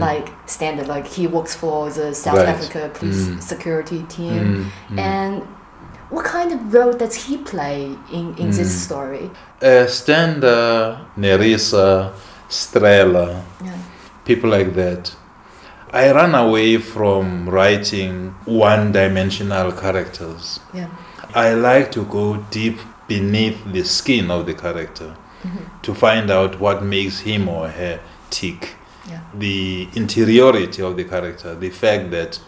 like 0.08 0.26
Standard, 0.56 0.88
like 0.96 1.06
he 1.18 1.24
works 1.36 1.54
for 1.62 1.78
the 1.98 2.06
South 2.24 2.38
Mm. 2.38 2.46
Right. 2.46 2.54
Africa 2.54 2.80
police 2.98 3.22
Mm. 3.28 3.40
security 3.52 4.00
team, 4.16 4.42
Mm, 4.44 4.64
mm. 4.94 4.98
and 5.12 5.32
what 6.14 6.24
kind 6.36 6.50
of 6.56 6.60
role 6.76 6.94
does 7.02 7.14
he 7.26 7.34
play 7.52 7.78
in, 8.18 8.26
in 8.42 8.48
this 8.58 8.70
Mm. 8.72 8.84
story? 8.86 9.24
Uh, 9.70 9.86
Stenda, 9.98 10.56
Nerissa, 11.16 11.88
Strela, 12.60 13.26
Yeah. 13.64 13.70
people 14.28 14.48
like 14.58 14.70
that. 14.82 15.02
I 15.96 16.12
ran 16.12 16.34
away 16.34 16.76
from 16.76 17.48
writing 17.48 18.34
one 18.44 18.92
dimensional 18.92 19.72
characters. 19.72 20.60
Yeah. 20.74 20.90
I 21.34 21.54
like 21.54 21.90
to 21.92 22.04
go 22.04 22.36
deep 22.50 22.78
beneath 23.08 23.64
the 23.64 23.82
skin 23.82 24.30
of 24.30 24.44
the 24.44 24.52
character 24.52 25.16
mm-hmm. 25.42 25.80
to 25.80 25.94
find 25.94 26.30
out 26.30 26.60
what 26.60 26.82
makes 26.82 27.20
him 27.20 27.48
or 27.48 27.68
her 27.68 27.98
tick. 28.28 28.74
Yeah. 29.08 29.22
The 29.32 29.88
interiority 29.94 30.82
of 30.82 30.98
the 30.98 31.04
character, 31.04 31.54
the 31.54 31.70
fact 31.70 32.10
that 32.10 32.40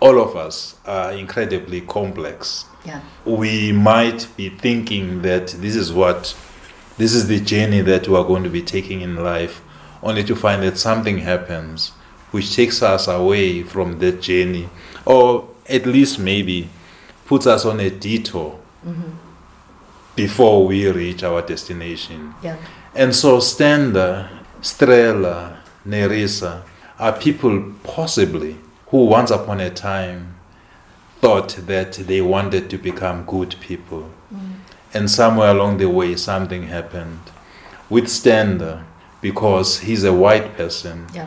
all 0.00 0.20
of 0.20 0.34
us 0.34 0.74
are 0.84 1.12
incredibly 1.12 1.82
complex 1.82 2.64
Yeah. 2.84 3.02
we 3.24 3.70
might 3.70 4.26
be 4.36 4.48
thinking 4.48 5.22
that 5.22 5.46
this 5.64 5.76
is 5.76 5.92
what 5.92 6.36
this 6.98 7.14
is 7.14 7.28
the 7.28 7.38
journey 7.38 7.82
that 7.82 8.08
we 8.08 8.16
are 8.16 8.24
going 8.24 8.42
to 8.42 8.50
be 8.50 8.62
taking 8.62 9.00
in 9.00 9.14
life 9.22 9.62
only 10.02 10.24
to 10.24 10.34
find 10.34 10.62
that 10.64 10.76
something 10.76 11.18
happens 11.18 11.92
which 12.32 12.54
takes 12.54 12.82
us 12.82 13.08
away 13.08 13.62
from 13.62 13.98
that 13.98 14.20
journey 14.20 14.68
or 15.04 15.48
at 15.68 15.86
least 15.86 16.18
maybe 16.18 16.68
puts 17.26 17.46
us 17.46 17.64
on 17.64 17.80
a 17.80 17.90
detour 17.90 18.58
before 20.14 20.66
we 20.66 20.88
reach 20.90 21.22
our 21.22 21.42
destination 21.42 22.34
Yeah. 22.42 22.56
and 22.94 23.14
so 23.14 23.38
Stenda, 23.38 24.28
Strela, 24.62 25.56
Nerissa 25.84 26.62
are 26.98 27.12
people 27.12 27.72
possibly 27.84 28.56
who 28.88 29.04
once 29.06 29.30
upon 29.30 29.60
a 29.60 29.70
time 29.70 30.34
thought 31.20 31.56
that 31.66 31.92
they 31.94 32.20
wanted 32.20 32.70
to 32.70 32.78
become 32.78 33.24
good 33.24 33.56
people. 33.60 34.10
Mm. 34.32 34.52
And 34.94 35.10
somewhere 35.10 35.50
along 35.50 35.78
the 35.78 35.88
way, 35.88 36.14
something 36.14 36.68
happened 36.68 37.18
with 37.90 38.04
Stenda 38.04 38.84
because 39.20 39.80
he's 39.80 40.04
a 40.04 40.12
white 40.12 40.56
person 40.56 41.06
Yeah. 41.12 41.26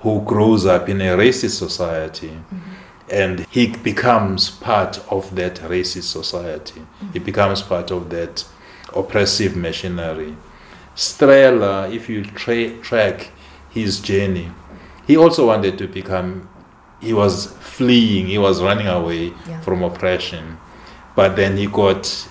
Who 0.00 0.22
grows 0.24 0.66
up 0.66 0.88
in 0.88 1.00
a 1.00 1.16
racist 1.16 1.58
society 1.58 2.32
and 3.10 3.40
he 3.50 3.68
becomes 3.68 4.50
part 4.50 5.02
of 5.10 5.34
that 5.34 5.56
racist 5.56 6.04
society. 6.04 6.82
He 7.12 7.18
becomes 7.18 7.62
part 7.62 7.90
of 7.90 8.10
that 8.10 8.44
oppressive 8.94 9.56
machinery. 9.56 10.36
Strela, 10.94 11.92
if 11.92 12.08
you 12.08 12.24
tra- 12.24 12.76
track 12.82 13.30
his 13.70 14.00
journey, 14.00 14.50
he 15.06 15.16
also 15.16 15.46
wanted 15.46 15.78
to 15.78 15.88
become, 15.88 16.48
he 17.00 17.12
was 17.14 17.46
fleeing, 17.60 18.26
he 18.26 18.38
was 18.38 18.62
running 18.62 18.88
away 18.88 19.32
Yeah. 19.48 19.60
from 19.60 19.82
oppression. 19.82 20.58
But 21.14 21.34
then 21.36 21.56
he 21.56 21.66
got 21.66 22.28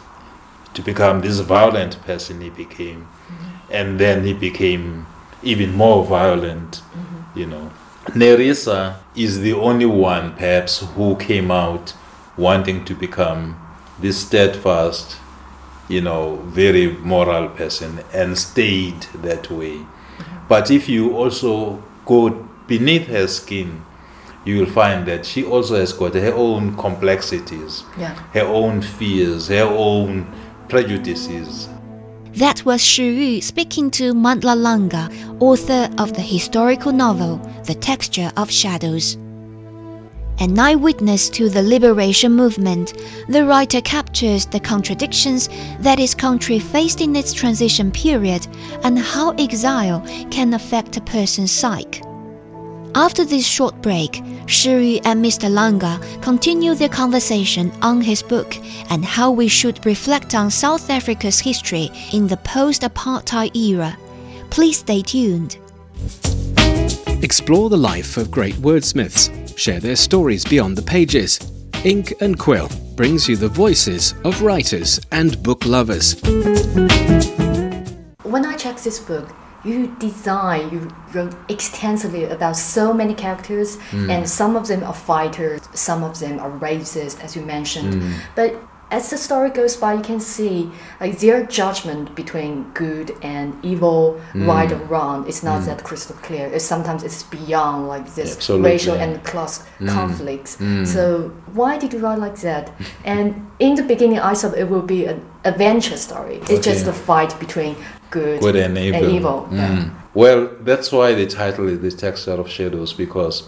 to 0.73 0.81
become 0.81 1.21
this 1.21 1.39
violent 1.39 1.99
person 2.05 2.39
he 2.41 2.49
became. 2.49 3.01
Mm-hmm. 3.01 3.71
And 3.71 3.99
then 3.99 4.23
he 4.25 4.33
became 4.33 5.07
even 5.43 5.73
more 5.73 6.05
violent, 6.05 6.71
mm-hmm. 6.71 7.06
You 7.37 7.45
know. 7.45 7.71
Nerissa 8.15 8.99
is 9.15 9.41
the 9.41 9.53
only 9.53 9.85
one, 9.85 10.33
perhaps, 10.33 10.79
who 10.95 11.15
came 11.17 11.51
out 11.51 11.93
wanting 12.37 12.85
to 12.85 12.93
become 12.95 13.59
this 13.99 14.25
steadfast, 14.25 15.17
you 15.89 16.01
know, 16.01 16.37
very 16.45 16.87
moral 16.87 17.49
person 17.49 17.99
and 18.13 18.37
stayed 18.37 19.01
that 19.15 19.49
way. 19.51 19.79
But 20.47 20.71
if 20.71 20.87
you 20.87 21.15
also 21.15 21.83
go 22.05 22.29
beneath 22.67 23.07
her 23.07 23.27
skin, 23.27 23.83
you 24.45 24.59
will 24.59 24.65
find 24.71 25.05
that 25.07 25.25
she 25.25 25.43
also 25.43 25.75
has 25.75 25.91
got 25.91 26.13
her 26.13 26.33
own 26.33 26.77
complexities, 26.77 27.83
Yeah. 27.99 28.13
her 28.33 28.45
own 28.47 28.81
fears, 28.81 29.49
her 29.49 29.63
own 29.69 30.27
prejudices. 30.69 31.67
That 32.37 32.63
was 32.65 32.85
Shi 32.85 33.35
Yu 33.35 33.41
speaking 33.41 33.89
to 33.97 34.13
Mandla 34.13 34.55
Langa, 34.55 35.09
author 35.41 35.89
of 35.97 36.13
the 36.13 36.21
historical 36.21 36.91
novel 36.91 37.37
The 37.65 37.73
Texture 37.73 38.31
of 38.37 38.51
Shadows. 38.51 39.15
An 40.37 40.59
eyewitness 40.59 41.31
to 41.31 41.49
the 41.49 41.63
liberation 41.63 42.33
movement, 42.33 42.93
the 43.27 43.43
writer 43.43 43.81
captures 43.81 44.45
the 44.45 44.59
contradictions 44.59 45.49
that 45.79 45.97
his 45.97 46.13
country 46.13 46.59
faced 46.59 47.01
in 47.01 47.15
its 47.15 47.33
transition 47.33 47.89
period 47.89 48.45
and 48.83 48.99
how 48.99 49.31
exile 49.39 50.05
can 50.29 50.53
affect 50.53 50.95
a 50.95 51.01
person's 51.01 51.51
psyche. 51.51 52.03
After 52.95 53.25
this 53.25 53.45
short 53.45 53.81
break, 53.81 54.13
Shiyu 54.47 55.01
and 55.05 55.23
Mr. 55.23 55.49
Langa 55.49 55.99
continue 56.21 56.73
their 56.73 56.89
conversation 56.89 57.71
on 57.81 58.01
his 58.01 58.23
book 58.23 58.55
and 58.89 59.03
how 59.03 59.31
we 59.31 59.47
should 59.47 59.85
reflect 59.85 60.33
on 60.35 60.49
South 60.49 60.89
Africa's 60.89 61.39
history 61.39 61.89
in 62.13 62.27
the 62.27 62.37
post 62.37 62.81
apartheid 62.81 63.55
era. 63.55 63.97
Please 64.49 64.79
stay 64.79 65.01
tuned. 65.01 65.57
Explore 67.23 67.69
the 67.69 67.77
life 67.77 68.17
of 68.17 68.31
great 68.31 68.55
wordsmiths, 68.55 69.57
share 69.57 69.79
their 69.79 69.95
stories 69.95 70.45
beyond 70.45 70.77
the 70.77 70.81
pages. 70.81 71.39
Ink 71.83 72.13
and 72.21 72.37
Quill 72.37 72.69
brings 72.95 73.27
you 73.27 73.35
the 73.35 73.47
voices 73.47 74.13
of 74.23 74.41
writers 74.41 74.99
and 75.11 75.41
book 75.43 75.65
lovers. 75.65 76.15
This 78.75 78.99
book, 78.99 79.29
you 79.63 79.95
design, 79.99 80.69
you 80.71 80.89
wrote 81.13 81.35
extensively 81.49 82.25
about 82.25 82.55
so 82.57 82.93
many 82.93 83.13
characters, 83.13 83.77
Mm. 83.91 84.09
and 84.09 84.29
some 84.29 84.55
of 84.57 84.67
them 84.67 84.83
are 84.83 84.93
fighters, 84.93 85.61
some 85.73 86.03
of 86.03 86.19
them 86.19 86.39
are 86.39 86.51
racist, 86.59 87.23
as 87.23 87.35
you 87.35 87.41
mentioned. 87.45 87.93
Mm. 88.01 88.13
But 88.35 88.55
as 88.89 89.09
the 89.09 89.17
story 89.17 89.49
goes 89.49 89.75
by, 89.75 89.93
you 89.95 90.01
can 90.01 90.19
see 90.19 90.71
like 91.01 91.19
their 91.19 91.43
judgment 91.45 92.15
between 92.15 92.71
good 92.73 93.11
and 93.21 93.53
evil, 93.63 94.19
Mm. 94.33 94.47
right 94.47 94.71
or 94.71 94.77
wrong. 94.91 95.25
It's 95.27 95.43
not 95.43 95.65
that 95.65 95.83
crystal 95.83 96.15
clear. 96.21 96.45
It's, 96.47 96.63
sometimes 96.63 97.03
it's 97.03 97.23
beyond 97.23 97.87
like 97.89 98.05
this 98.15 98.35
Absolutely. 98.37 98.71
racial 98.71 98.95
and 98.95 99.21
class 99.25 99.53
Mm. 99.79 99.89
conflicts. 99.93 100.55
Mm. 100.57 100.85
So 100.87 101.31
why 101.53 101.77
did 101.77 101.91
you 101.93 101.99
write 101.99 102.19
like 102.19 102.39
that? 102.41 102.71
and 103.03 103.25
in 103.59 103.75
the 103.75 103.83
beginning, 103.83 104.19
I 104.19 104.33
thought 104.33 104.57
it 104.57 104.69
would 104.69 104.87
be 104.87 105.05
an 105.05 105.19
adventure 105.43 105.97
story. 105.97 106.39
It's 106.49 106.65
just 106.65 106.87
a 106.87 106.93
fight 106.93 107.37
between 107.39 107.75
good, 108.09 108.39
good 108.39 108.55
and 108.55 108.77
evil. 108.77 109.03
and 109.03 109.11
evil. 109.17 109.47
yeah. 109.51 109.67
Mm. 109.77 109.91
Well, 110.13 110.49
that's 110.69 110.91
why 110.91 111.13
the 111.13 111.27
title 111.27 111.67
is 111.67 111.79
The 111.81 111.91
Texture 111.91 112.39
of 112.43 112.47
Shadows, 112.49 112.93
because 112.93 113.43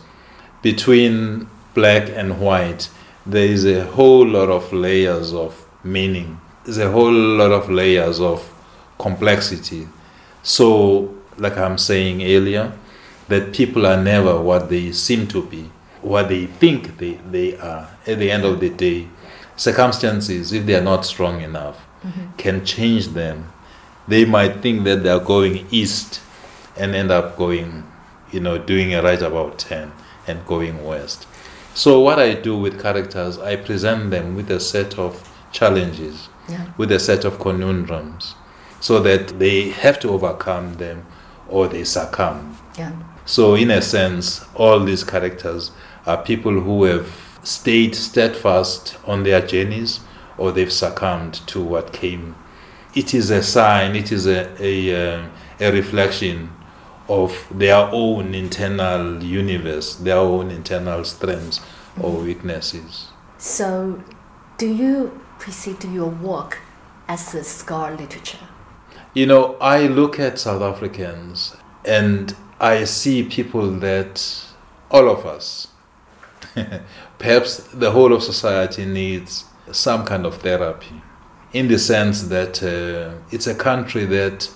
between 0.61 1.47
black 1.73 2.09
and 2.09 2.39
white, 2.39 2.89
there 3.29 3.45
is 3.45 3.65
a 3.65 3.85
whole 3.85 4.27
lot 4.27 4.49
of 4.49 4.73
layers 4.73 5.33
of 5.33 5.67
meaning. 5.83 6.39
There's 6.63 6.79
a 6.79 6.91
whole 6.91 7.11
lot 7.11 7.51
of 7.51 7.69
layers 7.69 8.19
of 8.19 8.53
complexity. 8.97 9.87
So, 10.43 11.15
like 11.37 11.57
I'm 11.57 11.77
saying 11.77 12.23
earlier, 12.23 12.73
that 13.27 13.53
people 13.53 13.85
are 13.85 14.01
never 14.01 14.41
what 14.41 14.69
they 14.69 14.91
seem 14.91 15.27
to 15.27 15.43
be, 15.43 15.71
what 16.01 16.29
they 16.29 16.47
think 16.47 16.97
they, 16.97 17.13
they 17.29 17.57
are. 17.57 17.89
At 18.07 18.19
the 18.19 18.31
end 18.31 18.45
of 18.45 18.59
the 18.59 18.69
day, 18.69 19.07
circumstances, 19.55 20.51
if 20.51 20.65
they 20.65 20.75
are 20.75 20.83
not 20.83 21.05
strong 21.05 21.41
enough, 21.41 21.85
mm-hmm. 22.03 22.35
can 22.37 22.65
change 22.65 23.09
them. 23.09 23.51
They 24.07 24.25
might 24.25 24.61
think 24.61 24.85
that 24.85 25.03
they 25.03 25.09
are 25.09 25.19
going 25.19 25.67
east 25.69 26.21
and 26.75 26.95
end 26.95 27.11
up 27.11 27.37
going, 27.37 27.85
you 28.31 28.39
know, 28.39 28.57
doing 28.57 28.95
a 28.95 29.03
right 29.03 29.21
about 29.21 29.59
10 29.59 29.91
and 30.25 30.45
going 30.47 30.83
west. 30.83 31.27
So, 31.79 32.01
what 32.01 32.19
I 32.19 32.33
do 32.33 32.57
with 32.57 32.81
characters, 32.81 33.37
I 33.37 33.55
present 33.55 34.11
them 34.11 34.35
with 34.35 34.51
a 34.51 34.59
set 34.59 34.99
of 34.99 35.13
challenges, 35.53 36.27
Yeah. 36.49 36.65
with 36.75 36.91
a 36.91 36.99
set 36.99 37.23
of 37.23 37.39
conundrums, 37.39 38.35
so 38.81 38.99
that 38.99 39.39
they 39.39 39.69
have 39.69 39.97
to 40.01 40.09
overcome 40.09 40.73
them 40.73 41.05
or 41.47 41.69
they 41.69 41.85
succumb. 41.85 42.57
Yeah. 42.77 42.91
So, 43.25 43.55
in 43.55 43.71
a 43.71 43.81
sense, 43.81 44.43
all 44.55 44.81
these 44.81 45.05
characters 45.05 45.71
are 46.05 46.17
people 46.17 46.59
who 46.59 46.83
have 46.83 47.07
stayed 47.43 47.95
steadfast 47.95 48.97
on 49.07 49.23
their 49.23 49.39
journeys 49.39 50.01
or 50.37 50.51
they've 50.51 50.73
succumbed 50.73 51.35
to 51.47 51.61
what 51.61 51.93
came. 51.93 52.35
It 52.93 53.13
is 53.13 53.29
a 53.29 53.41
sign, 53.41 53.95
it 53.95 54.11
is 54.11 54.27
a, 54.27 54.49
a, 54.59 54.73
uh, 55.15 55.21
a 55.61 55.71
reflection 55.71 56.49
of 57.09 57.47
their 57.51 57.89
own 57.91 58.35
internal 58.35 59.23
universe, 59.23 59.95
their 59.95 60.17
own 60.17 60.51
internal 60.51 61.03
strengths 61.03 61.59
or 61.99 62.11
weaknesses. 62.21 63.07
So, 63.37 64.03
do 64.57 64.67
you 64.67 65.19
perceive 65.39 65.83
your 65.85 66.09
work 66.09 66.59
as 67.07 67.33
a 67.33 67.43
scar 67.43 67.95
literature? 67.95 68.47
You 69.13 69.25
know, 69.25 69.55
I 69.59 69.87
look 69.87 70.19
at 70.19 70.37
South 70.37 70.61
Africans 70.61 71.55
and 71.83 72.35
I 72.59 72.83
see 72.83 73.23
people 73.23 73.71
that 73.79 74.45
all 74.91 75.09
of 75.09 75.25
us, 75.25 75.67
perhaps 77.17 77.57
the 77.73 77.91
whole 77.91 78.13
of 78.13 78.21
society 78.21 78.85
needs 78.85 79.45
some 79.71 80.05
kind 80.05 80.25
of 80.25 80.37
therapy 80.37 81.01
in 81.53 81.67
the 81.67 81.79
sense 81.79 82.23
that 82.23 82.61
uh, 82.61 83.17
it's 83.31 83.47
a 83.47 83.55
country 83.55 84.05
that 84.05 84.49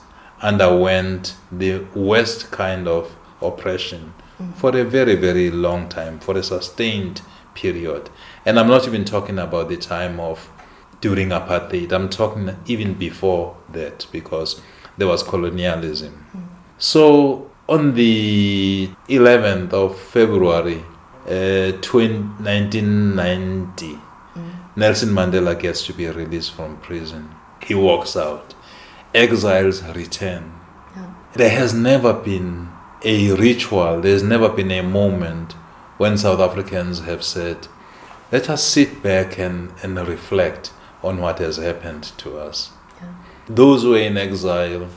underwent 0.43 1.35
the 1.51 1.79
worst 1.95 2.51
kind 2.51 2.87
of 2.87 3.15
oppression 3.41 4.13
for 4.55 4.75
a 4.77 4.83
very, 4.83 5.15
very 5.15 5.49
long 5.49 5.87
time, 5.89 6.19
for 6.19 6.37
a 6.37 6.43
sustained 6.43 7.21
period. 7.53 8.09
And 8.45 8.59
I'm 8.59 8.67
not 8.67 8.87
even 8.87 9.05
talking 9.05 9.39
about 9.39 9.69
the 9.69 9.77
time 9.77 10.19
of 10.19 10.49
during 11.01 11.29
apartheid, 11.29 11.91
I'm 11.91 12.09
talking 12.09 12.55
even 12.65 12.93
before 12.93 13.57
that 13.73 14.07
because 14.11 14.61
there 14.97 15.07
was 15.07 15.21
colonialism. 15.21 16.25
So 16.77 17.51
on 17.67 17.95
the 17.95 18.89
11th 19.09 19.73
of 19.73 19.99
February, 19.99 20.81
uh, 21.25 21.77
20, 21.81 22.19
1990, 22.39 23.99
Nelson 24.75 25.09
Mandela 25.09 25.59
gets 25.59 25.85
to 25.85 25.93
be 25.93 26.07
released 26.07 26.53
from 26.53 26.77
prison. 26.77 27.29
He 27.61 27.75
walks 27.75 28.15
out. 28.15 28.55
Exiles 29.13 29.83
return. 29.83 30.53
Yeah. 30.95 31.13
There 31.33 31.49
has 31.49 31.73
never 31.73 32.13
been 32.13 32.69
a 33.03 33.33
ritual, 33.33 34.01
there's 34.01 34.23
never 34.23 34.49
been 34.49 34.71
a 34.71 34.81
moment 34.81 35.53
when 35.97 36.17
South 36.17 36.39
Africans 36.39 37.01
have 37.01 37.23
said, 37.23 37.67
let 38.31 38.49
us 38.49 38.63
sit 38.63 39.03
back 39.03 39.37
and, 39.37 39.71
and 39.83 39.95
reflect 40.07 40.71
on 41.03 41.19
what 41.19 41.39
has 41.39 41.57
happened 41.57 42.03
to 42.17 42.37
us. 42.37 42.71
Yeah. 43.01 43.13
Those 43.47 43.83
who 43.83 43.93
are 43.95 43.99
in 43.99 44.17
exile, 44.17 44.87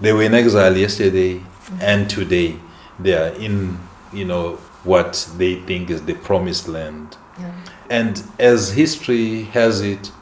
they 0.00 0.12
were 0.12 0.22
in 0.22 0.34
exile 0.34 0.76
yesterday 0.76 1.38
mm-hmm. 1.38 1.78
and 1.80 2.08
today. 2.08 2.56
They 2.98 3.14
are 3.14 3.32
in, 3.34 3.78
you 4.12 4.24
know, 4.26 4.56
what 4.84 5.28
they 5.36 5.56
think 5.56 5.90
is 5.90 6.02
the 6.02 6.14
promised 6.14 6.68
land. 6.68 7.16
Yeah. 7.38 7.52
And 7.88 8.22
as 8.38 8.72
history 8.72 9.42
has 9.44 9.80
it, 9.80 10.12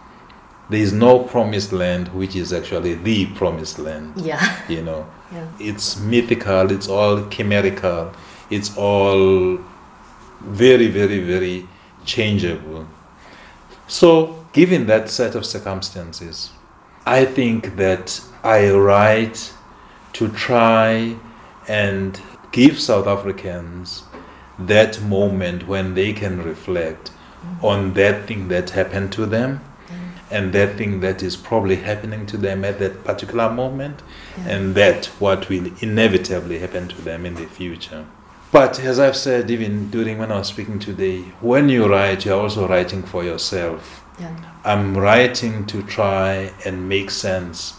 there 0.70 0.81
is 0.81 0.92
no 0.92 1.20
promised 1.20 1.72
land 1.72 2.09
which 2.09 2.37
is 2.37 2.52
actually 2.52 2.94
the 2.94 3.26
promised 3.26 3.78
land. 3.78 4.12
Yeah. 4.16 4.57
You 4.68 4.83
know, 4.83 5.07
Yeah. 5.33 5.46
it's 5.59 5.98
mythical, 5.98 6.70
it's 6.70 6.88
all 6.88 7.26
chimerical, 7.28 8.12
it's 8.50 8.76
all 8.76 9.59
very, 10.40 10.88
very, 10.88 11.20
very 11.20 11.66
changeable. 12.04 12.87
So, 13.87 14.44
given 14.52 14.87
that 14.87 15.11
set 15.11 15.35
of 15.35 15.44
circumstances, 15.44 16.50
I 17.07 17.24
think 17.24 17.76
that 17.76 18.20
I 18.44 18.70
write 18.70 19.52
to 20.14 20.28
try 20.28 21.16
and 21.66 22.20
give 22.52 22.78
South 22.78 23.07
Africans 23.07 24.04
that 24.59 25.00
moment 25.02 25.66
when 25.66 25.94
they 25.94 26.12
can 26.12 26.42
reflect 26.42 27.11
mm-hmm. 27.11 27.64
on 27.66 27.94
that 27.94 28.26
thing 28.26 28.48
that 28.48 28.70
happened 28.70 29.12
to 29.12 29.26
them 29.26 29.61
and 30.30 30.52
that 30.52 30.76
thing 30.76 31.00
that 31.00 31.22
is 31.22 31.36
probably 31.36 31.76
happening 31.76 32.26
to 32.26 32.36
them 32.36 32.64
at 32.64 32.78
that 32.78 33.04
particular 33.04 33.50
moment 33.50 34.02
Yeah. 34.36 34.48
and 34.56 34.74
that 34.74 35.06
what 35.18 35.48
will 35.48 35.70
inevitably 35.80 36.58
happen 36.58 36.88
to 36.88 37.00
them 37.02 37.24
in 37.26 37.34
the 37.34 37.46
future. 37.46 38.04
But 38.50 38.80
as 38.80 38.98
I've 38.98 39.16
said, 39.16 39.50
even 39.50 39.90
during 39.90 40.18
when 40.18 40.32
I 40.32 40.38
was 40.38 40.48
speaking 40.48 40.78
today, 40.78 41.20
when 41.40 41.68
you 41.68 41.86
write, 41.86 42.24
you're 42.24 42.40
also 42.40 42.66
writing 42.66 43.02
for 43.02 43.22
yourself. 43.22 44.02
Yeah. 44.18 44.34
I'm 44.64 44.96
writing 44.96 45.66
to 45.66 45.82
try 45.82 46.52
and 46.64 46.88
make 46.88 47.10
sense 47.10 47.74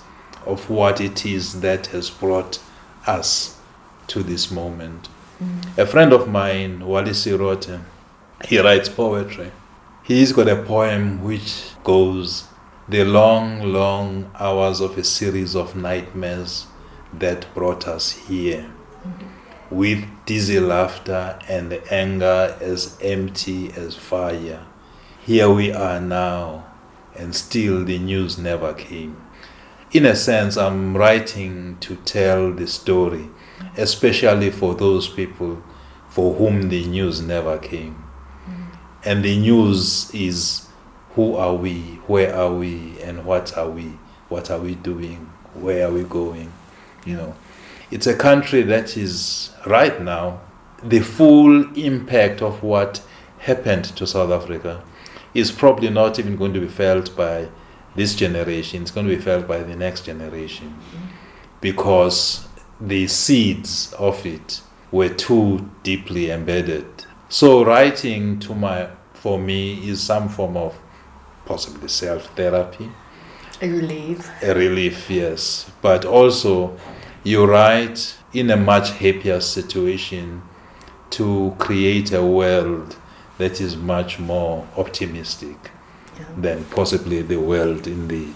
of 0.45 0.69
what 0.69 1.01
it 1.01 1.25
is 1.25 1.62
that 1.62 1.88
has 1.88 2.09
brought 2.09 2.59
us 3.07 3.57
to 4.07 4.23
this 4.23 4.51
moment. 4.51 5.09
Mm. 5.43 5.77
A 5.77 5.85
friend 5.85 6.13
of 6.13 6.27
mine, 6.29 6.85
Wally 6.85 7.12
Serote, 7.12 7.79
he 8.45 8.59
writes 8.59 8.89
poetry. 8.89 9.51
He's 10.10 10.34
got 10.34 10.50
a 10.50 10.56
poem 10.56 11.24
which 11.24 11.65
goes, 11.84 12.48
The 12.88 13.04
long, 13.04 13.62
long 13.62 14.32
hours 14.39 14.82
of 14.82 14.98
a 14.98 15.04
series 15.04 15.56
of 15.56 15.76
nightmares 15.76 16.65
that 17.13 17.45
brought 17.54 17.88
us 17.88 18.13
here, 18.13 18.72
with 19.69 20.04
dizzy 20.26 20.60
laughter 20.60 21.38
and 21.48 21.80
anger 21.91 22.58
as 22.60 22.98
empty 23.04 23.72
as 23.74 23.98
fire. 23.98 24.65
Here 25.24 25.48
we 25.48 25.72
are 25.72 26.02
now, 26.02 26.65
and 27.15 27.36
still 27.36 27.86
the 27.86 28.00
news 28.00 28.36
never 28.39 28.74
came. 28.74 29.15
In 29.91 30.08
a 30.08 30.15
sense, 30.15 30.58
I'm 30.58 30.98
writing 30.98 31.78
to 31.82 31.98
tell 31.98 32.52
the 32.52 32.65
story, 32.65 33.30
especially 33.78 34.50
for 34.50 34.74
those 34.74 35.08
people 35.08 35.62
for 36.08 36.34
whom 36.34 36.69
the 36.69 36.84
news 36.86 37.22
never 37.22 37.60
came. 37.60 38.09
And 39.05 39.23
the 39.23 39.38
news 39.38 40.13
is 40.13 40.67
who 41.15 41.35
are 41.35 41.55
we, 41.55 41.79
where 42.07 42.35
are 42.35 42.53
we, 42.53 42.99
and 43.01 43.25
what 43.25 43.57
are 43.57 43.69
we, 43.69 43.93
what 44.27 44.51
are 44.51 44.59
we 44.59 44.75
doing, 44.75 45.29
where 45.53 45.88
are 45.88 45.91
we 45.91 46.03
going, 46.03 46.51
you 47.05 47.15
know. 47.15 47.35
It's 47.91 48.07
a 48.07 48.15
country 48.15 48.62
that 48.63 48.95
is 48.95 49.51
right 49.65 50.01
now 50.01 50.41
the 50.83 50.99
full 50.99 51.73
impact 51.77 52.41
of 52.41 52.63
what 52.63 53.01
happened 53.39 53.85
to 53.85 54.07
South 54.07 54.31
Africa 54.31 54.83
is 55.33 55.51
probably 55.51 55.89
not 55.89 56.19
even 56.19 56.35
going 56.35 56.53
to 56.53 56.59
be 56.59 56.67
felt 56.67 57.15
by 57.15 57.49
this 57.95 58.15
generation, 58.15 58.83
it's 58.83 58.91
going 58.91 59.07
to 59.07 59.15
be 59.15 59.21
felt 59.21 59.47
by 59.47 59.62
the 59.62 59.75
next 59.75 60.05
generation. 60.05 60.77
Because 61.59 62.47
the 62.79 63.07
seeds 63.07 63.91
of 63.93 64.25
it 64.25 64.62
were 64.91 65.09
too 65.09 65.69
deeply 65.83 66.31
embedded. 66.31 67.05
So 67.29 67.63
writing 67.63 68.39
to 68.39 68.55
my 68.55 68.87
for 69.13 69.37
me 69.37 69.87
is 69.89 70.01
some 70.01 70.29
form 70.29 70.57
of 70.57 70.75
possibly 71.45 71.87
self 71.87 72.25
therapy, 72.35 72.89
A 73.61 73.67
relief. 73.69 74.29
a 74.41 74.53
relief, 74.55 75.09
yes, 75.09 75.69
but 75.81 76.05
also 76.05 76.77
you 77.23 77.45
write 77.45 78.15
in 78.33 78.49
a 78.49 78.57
much 78.57 78.91
happier 78.91 79.41
situation 79.41 80.41
to 81.11 81.53
create 81.59 82.11
a 82.13 82.23
world 82.25 82.95
that 83.37 83.59
is 83.61 83.75
much 83.75 84.19
more 84.19 84.67
optimistic 84.77 85.57
Yeah. 86.17 86.25
than 86.37 86.63
possibly 86.65 87.21
the 87.21 87.37
world 87.39 87.87
in 87.87 88.07
the 88.07 88.27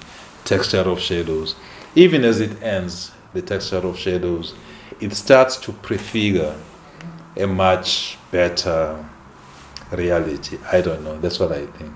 texture 0.45 0.87
of 0.89 0.99
shadows. 0.99 1.55
Even 1.95 2.23
as 2.23 2.39
it 2.39 2.61
ends, 2.61 3.11
the 3.33 3.41
texture 3.41 3.77
of 3.87 3.97
shadows, 3.97 4.53
it 4.99 5.13
starts 5.13 5.57
to 5.57 5.71
prefigure 5.71 6.55
a 7.37 7.45
much 7.47 8.17
better 8.33 9.05
reality. 9.91 10.57
I 10.71 10.81
don't 10.81 11.03
know. 11.03 11.15
That's 11.19 11.39
what 11.39 11.51
I 11.51 11.65
think. 11.77 11.93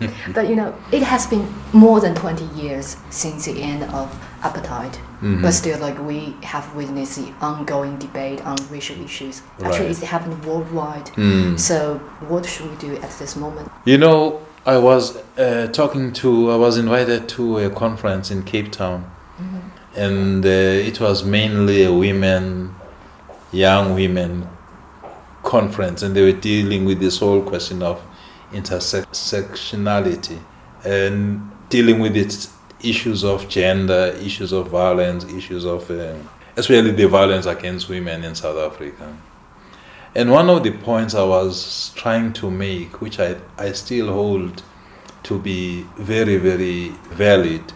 But 0.34 0.48
you 0.48 0.56
know, 0.56 0.74
it 0.92 1.02
has 1.02 1.26
been 1.26 1.46
more 1.72 2.00
than 2.00 2.14
20 2.14 2.44
years 2.60 2.96
since 3.10 3.44
the 3.44 3.60
end 3.60 3.82
of 3.84 4.06
apartheid. 4.40 4.92
Mm-hmm. 4.92 5.42
But 5.42 5.52
still, 5.52 5.78
like 5.78 5.98
we 6.10 6.34
have 6.42 6.74
witnessed 6.74 7.16
the 7.20 7.32
ongoing 7.40 7.98
debate 7.98 8.40
on 8.46 8.56
racial 8.70 8.98
issues. 9.04 9.42
Actually, 9.58 9.68
Right. 9.68 9.90
it's 9.90 10.00
happening 10.14 10.40
worldwide. 10.48 11.06
Mm. 11.16 11.58
So, 11.58 11.98
what 12.30 12.46
should 12.46 12.70
we 12.70 12.76
do 12.88 12.92
at 13.06 13.10
this 13.18 13.36
moment? 13.36 13.70
You 13.84 13.98
know, 13.98 14.40
I 14.64 14.78
was 14.78 15.04
uh, 15.38 15.66
talking 15.80 16.12
to, 16.20 16.50
I 16.50 16.56
was 16.56 16.78
invited 16.78 17.28
to 17.36 17.58
a 17.58 17.70
conference 17.70 18.30
in 18.30 18.42
Cape 18.52 18.70
Town, 18.72 18.98
and 19.96 20.44
uh, 20.44 20.88
it 20.90 21.00
was 21.00 21.22
mainly 21.24 21.86
women, 21.88 22.74
young 23.52 23.94
women 23.94 24.48
conference, 25.42 26.02
and 26.02 26.14
they 26.14 26.22
were 26.22 26.38
dealing 26.38 26.84
with 26.84 27.00
this 27.00 27.18
whole 27.18 27.42
question 27.42 27.82
of 27.82 28.02
intersectionality 28.52 30.38
and 30.84 31.50
dealing 31.68 31.98
with 31.98 32.16
its 32.16 32.52
issues 32.82 33.24
of 33.24 33.48
gender, 33.48 34.16
issues 34.20 34.52
of 34.52 34.68
violence, 34.68 35.24
issues 35.24 35.64
of, 35.64 35.90
uh, 35.90 36.14
especially 36.56 36.90
the 36.92 37.06
violence 37.06 37.46
against 37.46 37.88
women 37.88 38.24
in 38.24 38.34
South 38.34 38.56
Africa. 38.56 39.16
And 40.14 40.30
one 40.30 40.50
of 40.50 40.62
the 40.64 40.72
points 40.72 41.14
I 41.14 41.22
was 41.22 41.92
trying 41.94 42.32
to 42.34 42.50
make, 42.50 43.00
which 43.00 43.20
I, 43.20 43.36
I 43.56 43.72
still 43.72 44.12
hold 44.12 44.62
to 45.24 45.38
be 45.38 45.82
very, 45.96 46.36
very 46.36 46.88
valid, 47.10 47.72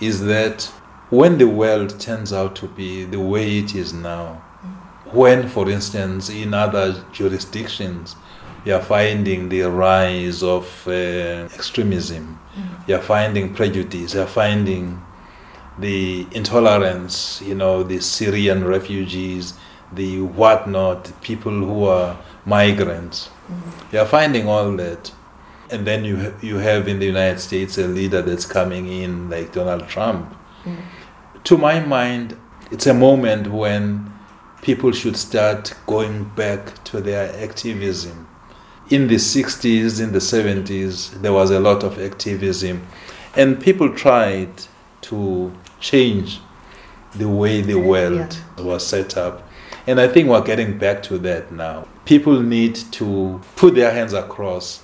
is 0.00 0.24
that 0.24 0.64
when 1.10 1.38
the 1.38 1.46
world 1.46 2.00
turns 2.00 2.32
out 2.32 2.56
to 2.56 2.66
be 2.66 3.04
the 3.04 3.20
way 3.20 3.58
it 3.58 3.74
is 3.74 3.92
now, 3.92 4.42
when, 5.12 5.48
for 5.48 5.70
instance, 5.70 6.28
in 6.30 6.54
other 6.54 7.04
jurisdictions, 7.12 8.16
you 8.64 8.74
are 8.74 8.82
finding 8.82 9.48
the 9.48 9.62
rise 9.62 10.42
of 10.42 10.86
uh, 10.86 10.90
extremism, 10.90 12.38
mm. 12.54 12.88
you 12.88 12.94
are 12.94 13.02
finding 13.02 13.54
prejudice, 13.54 14.14
you 14.14 14.20
are 14.20 14.26
finding 14.26 15.02
the 15.78 16.26
intolerance, 16.32 17.42
you 17.42 17.54
know, 17.54 17.82
the 17.82 18.00
Syrian 18.00 18.64
refugees, 18.64 19.54
the 19.92 20.20
whatnot, 20.20 21.20
people 21.22 21.52
who 21.52 21.84
are 21.84 22.18
migrants. 22.44 23.28
Mm-hmm. 23.28 23.96
You 23.96 24.00
are 24.00 24.06
finding 24.06 24.48
all 24.48 24.72
that. 24.76 25.12
And 25.70 25.86
then 25.86 26.04
you, 26.04 26.34
you 26.42 26.58
have 26.58 26.86
in 26.86 26.98
the 26.98 27.06
United 27.06 27.40
States 27.40 27.78
a 27.78 27.86
leader 27.86 28.20
that's 28.20 28.44
coming 28.44 28.88
in 28.88 29.30
like 29.30 29.52
Donald 29.52 29.88
Trump. 29.88 30.36
Mm. 30.64 30.76
To 31.44 31.56
my 31.56 31.80
mind, 31.80 32.36
it's 32.70 32.86
a 32.86 32.94
moment 32.94 33.48
when 33.48 34.11
people 34.62 34.92
should 34.92 35.16
start 35.16 35.74
going 35.86 36.24
back 36.36 36.82
to 36.84 37.00
their 37.00 37.30
activism. 37.42 38.28
In 38.88 39.08
the 39.08 39.16
60s, 39.16 40.00
in 40.00 40.12
the 40.12 40.20
70s, 40.20 41.20
there 41.20 41.32
was 41.32 41.50
a 41.50 41.60
lot 41.60 41.82
of 41.82 41.98
activism, 41.98 42.86
and 43.36 43.60
people 43.60 43.94
tried 43.94 44.50
to 45.02 45.52
change 45.80 46.40
the 47.14 47.28
way 47.28 47.60
the 47.60 47.74
world 47.74 48.38
was 48.56 48.86
set 48.86 49.16
up. 49.16 49.46
And 49.86 50.00
I 50.00 50.06
think 50.06 50.28
we're 50.28 50.42
getting 50.42 50.78
back 50.78 51.02
to 51.04 51.18
that 51.18 51.50
now. 51.50 51.88
People 52.04 52.40
need 52.40 52.76
to 52.92 53.40
put 53.56 53.74
their 53.74 53.92
hands 53.92 54.12
across 54.12 54.82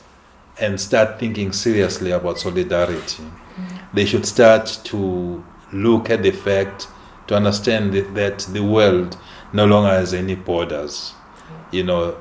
and 0.61 0.81
start 0.81 1.21
thinking 1.21 1.53
seriously 1.53 2.11
about 2.11 2.39
solidarity. 2.39 3.23
Mm-hmm. 3.23 3.77
They 3.95 4.07
should 4.07 4.27
start 4.27 4.81
to 4.85 5.45
look 5.73 6.11
at 6.11 6.25
the 6.25 6.33
fact, 6.33 6.89
to 7.29 7.37
understand 7.37 7.93
that- 7.93 8.15
that 8.15 8.39
the 8.53 8.63
world 8.65 9.17
no 9.53 9.65
longer 9.67 9.91
has 9.91 10.13
any 10.15 10.35
borders. 10.35 11.15
You 11.71 11.85
know, 11.85 12.17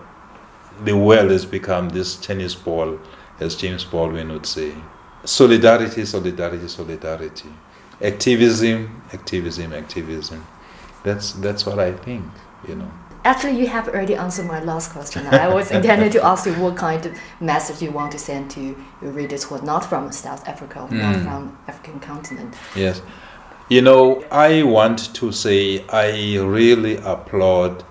the 0.84 0.96
world 0.96 1.32
has 1.32 1.46
become 1.46 1.90
this 1.90 2.16
tennis 2.16 2.56
ball, 2.56 3.00
as 3.40 3.56
James 3.56 3.84
Baldwin 3.84 4.32
would 4.32 4.46
say. 4.46 4.74
Solidarity, 5.24 6.06
solidarity, 6.06 6.68
solidarity. 6.68 7.50
Activism, 8.02 9.02
activism, 9.14 9.74
activism. 9.74 10.46
That's 11.04 11.34
that's 11.34 11.66
what 11.66 11.80
I 11.80 11.92
think. 11.94 12.26
You 12.68 12.76
know. 12.76 12.92
Actually, 13.26 13.60
you 13.60 13.68
have 13.68 13.90
already 13.90 14.16
answered 14.16 14.46
my 14.46 14.64
last 14.64 14.92
question. 14.92 15.26
I 15.28 15.54
was 15.54 15.70
intended 15.72 16.12
to 16.14 16.24
ask 16.24 16.46
you 16.46 16.54
what 16.54 16.78
kind 16.78 17.06
of 17.06 17.14
message 17.42 17.82
you 17.82 17.92
want 17.92 18.12
to 18.14 18.20
send 18.20 18.50
to 18.52 18.62
your 19.02 19.12
readers 19.12 19.44
who 19.44 19.56
are 19.56 19.62
not 19.62 19.84
from 19.84 20.12
South 20.14 20.48
Africa, 20.48 20.82
or 20.82 20.90
not 20.90 21.16
Mm. 21.16 21.24
from 21.24 21.58
African 21.68 22.00
continent. 22.00 22.56
Yes. 22.76 23.02
You 23.70 23.82
know, 23.82 24.24
I 24.32 24.64
want 24.64 25.14
to 25.16 25.34
say 25.34 25.86
I 25.90 26.38
really 26.38 26.96
applaud 26.96 27.84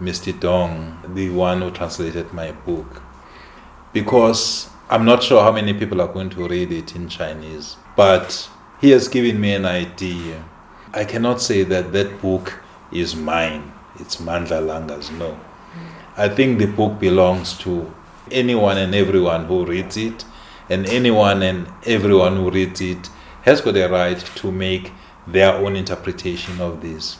Mr. 0.00 0.38
Dong, 0.38 1.02
the 1.12 1.30
one 1.30 1.60
who 1.60 1.72
translated 1.72 2.32
my 2.32 2.52
book, 2.52 3.02
because 3.92 4.68
I'm 4.88 5.04
not 5.04 5.24
sure 5.24 5.42
how 5.42 5.50
many 5.50 5.74
people 5.74 6.00
are 6.00 6.06
going 6.06 6.30
to 6.30 6.46
read 6.46 6.70
it 6.70 6.94
in 6.94 7.08
Chinese, 7.08 7.76
but 7.96 8.48
he 8.80 8.90
has 8.90 9.08
given 9.08 9.40
me 9.40 9.54
an 9.54 9.66
idea. 9.66 10.44
I 10.94 11.04
cannot 11.04 11.40
say 11.40 11.64
that 11.64 11.90
that 11.90 12.22
book 12.22 12.60
is 12.92 13.16
mine, 13.16 13.72
it's 13.98 14.18
Mandla 14.18 14.64
Langa's, 14.64 15.10
no. 15.10 15.40
I 16.16 16.28
think 16.28 16.60
the 16.60 16.66
book 16.66 17.00
belongs 17.00 17.58
to 17.58 17.92
anyone 18.30 18.78
and 18.78 18.94
everyone 18.94 19.46
who 19.46 19.66
reads 19.66 19.96
it, 19.96 20.24
and 20.70 20.86
anyone 20.86 21.42
and 21.42 21.66
everyone 21.86 22.36
who 22.36 22.52
reads 22.52 22.80
it 22.80 23.10
has 23.42 23.60
got 23.60 23.76
a 23.76 23.88
right 23.88 24.18
to 24.36 24.52
make 24.52 24.92
their 25.32 25.54
own 25.54 25.76
interpretation 25.76 26.60
of 26.60 26.80
this. 26.80 27.18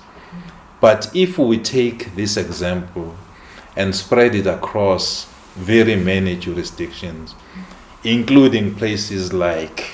But 0.80 1.10
if 1.14 1.38
we 1.38 1.58
take 1.58 2.14
this 2.14 2.36
example 2.36 3.16
and 3.76 3.94
spread 3.94 4.34
it 4.34 4.46
across 4.46 5.24
very 5.54 5.96
many 5.96 6.36
jurisdictions, 6.36 7.34
including 8.04 8.74
places 8.74 9.32
like 9.32 9.92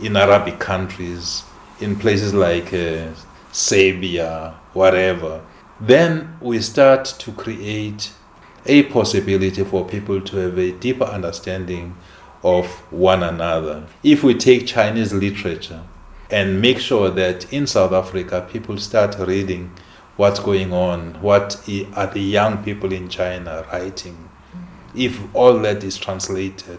in 0.00 0.16
Arabic 0.16 0.58
countries, 0.60 1.42
in 1.80 1.96
places 1.96 2.32
like 2.32 2.72
uh, 2.72 3.08
Serbia, 3.50 4.54
whatever, 4.72 5.44
then 5.80 6.36
we 6.40 6.60
start 6.60 7.04
to 7.04 7.32
create 7.32 8.12
a 8.66 8.84
possibility 8.84 9.64
for 9.64 9.84
people 9.84 10.20
to 10.20 10.36
have 10.36 10.58
a 10.58 10.72
deeper 10.72 11.04
understanding 11.04 11.96
of 12.44 12.66
one 12.92 13.22
another. 13.22 13.86
If 14.02 14.22
we 14.22 14.34
take 14.34 14.66
Chinese 14.66 15.12
literature 15.12 15.82
and 16.30 16.60
make 16.60 16.78
sure 16.78 17.10
that 17.10 17.50
in 17.52 17.66
South 17.66 17.92
Africa 17.92 18.46
people 18.50 18.78
start 18.78 19.16
reading 19.18 19.72
what's 20.16 20.40
going 20.40 20.72
on, 20.72 21.14
what 21.22 21.56
are 21.94 22.06
the 22.08 22.20
young 22.20 22.62
people 22.64 22.92
in 22.92 23.08
China 23.08 23.64
writing, 23.72 24.28
if 24.94 25.20
all 25.34 25.58
that 25.60 25.84
is 25.84 25.96
translated, 25.96 26.78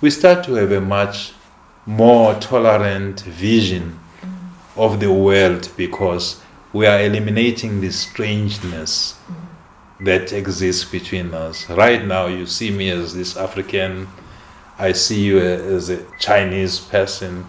we 0.00 0.10
start 0.10 0.44
to 0.44 0.54
have 0.54 0.72
a 0.72 0.80
much 0.80 1.32
more 1.86 2.34
tolerant 2.34 3.20
vision 3.20 3.98
of 4.76 5.00
the 5.00 5.12
world 5.12 5.70
because 5.76 6.42
we 6.72 6.86
are 6.86 7.00
eliminating 7.02 7.80
the 7.80 7.90
strangeness 7.90 9.18
that 10.00 10.32
exists 10.32 10.84
between 10.84 11.32
us. 11.34 11.68
Right 11.70 12.04
now, 12.04 12.26
you 12.26 12.46
see 12.46 12.70
me 12.70 12.90
as 12.90 13.14
this 13.14 13.36
African, 13.36 14.08
I 14.78 14.92
see 14.92 15.22
you 15.22 15.38
as 15.38 15.90
a 15.90 16.04
Chinese 16.18 16.80
person. 16.80 17.46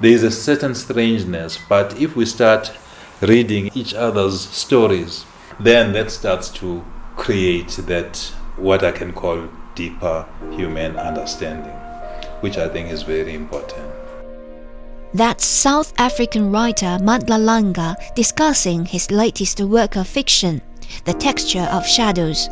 There 0.00 0.12
is 0.12 0.22
a 0.22 0.30
certain 0.30 0.74
strangeness, 0.74 1.58
but 1.68 2.00
if 2.00 2.16
we 2.16 2.24
start 2.24 2.72
reading 3.20 3.70
each 3.74 3.92
other's 3.92 4.40
stories, 4.40 5.26
then 5.58 5.92
that 5.92 6.10
starts 6.10 6.48
to 6.60 6.82
create 7.16 7.68
that 7.86 8.16
what 8.56 8.82
I 8.82 8.92
can 8.92 9.12
call 9.12 9.48
deeper 9.74 10.24
human 10.52 10.96
understanding, 10.96 11.76
which 12.40 12.56
I 12.56 12.68
think 12.68 12.90
is 12.90 13.02
very 13.02 13.34
important. 13.34 13.92
That's 15.12 15.44
South 15.44 15.92
African 15.98 16.50
writer 16.50 16.96
Mandla 17.02 17.38
Langa 17.38 17.94
discussing 18.14 18.86
his 18.86 19.10
latest 19.10 19.60
work 19.60 19.96
of 19.96 20.08
fiction, 20.08 20.62
The 21.04 21.12
Texture 21.12 21.68
of 21.70 21.86
Shadows. 21.86 22.48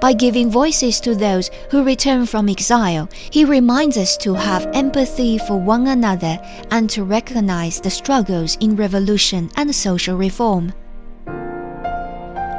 By 0.00 0.12
giving 0.12 0.50
voices 0.50 1.00
to 1.00 1.14
those 1.14 1.50
who 1.70 1.82
return 1.82 2.26
from 2.26 2.48
exile, 2.48 3.08
he 3.30 3.44
reminds 3.44 3.96
us 3.96 4.16
to 4.18 4.34
have 4.34 4.68
empathy 4.74 5.38
for 5.38 5.58
one 5.58 5.86
another 5.86 6.38
and 6.70 6.90
to 6.90 7.02
recognize 7.04 7.80
the 7.80 7.90
struggles 7.90 8.56
in 8.60 8.76
revolution 8.76 9.50
and 9.56 9.74
social 9.74 10.16
reform. 10.16 10.72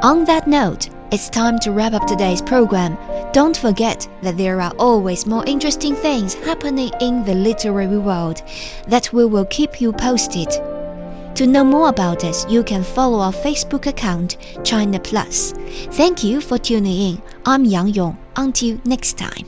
On 0.02 0.24
that 0.24 0.46
note, 0.46 0.90
it's 1.10 1.30
time 1.30 1.58
to 1.60 1.72
wrap 1.72 1.92
up 1.92 2.06
today's 2.06 2.42
program. 2.42 2.98
Don't 3.32 3.56
forget 3.56 4.08
that 4.22 4.36
there 4.36 4.60
are 4.60 4.72
always 4.78 5.26
more 5.26 5.44
interesting 5.46 5.94
things 5.94 6.34
happening 6.34 6.90
in 7.00 7.24
the 7.24 7.34
literary 7.34 7.98
world 7.98 8.42
that 8.88 9.12
we 9.12 9.24
will 9.24 9.46
keep 9.46 9.80
you 9.80 9.92
posted. 9.92 10.48
To 11.38 11.46
know 11.46 11.62
more 11.62 11.88
about 11.88 12.24
us, 12.24 12.44
you 12.50 12.64
can 12.64 12.82
follow 12.82 13.20
our 13.20 13.30
Facebook 13.30 13.86
account, 13.86 14.38
China 14.64 14.98
Plus. 14.98 15.52
Thank 15.92 16.24
you 16.24 16.40
for 16.40 16.58
tuning 16.58 17.12
in. 17.12 17.22
I'm 17.46 17.64
Yang 17.64 17.94
Yong. 17.94 18.18
Until 18.34 18.80
next 18.84 19.16
time. 19.16 19.46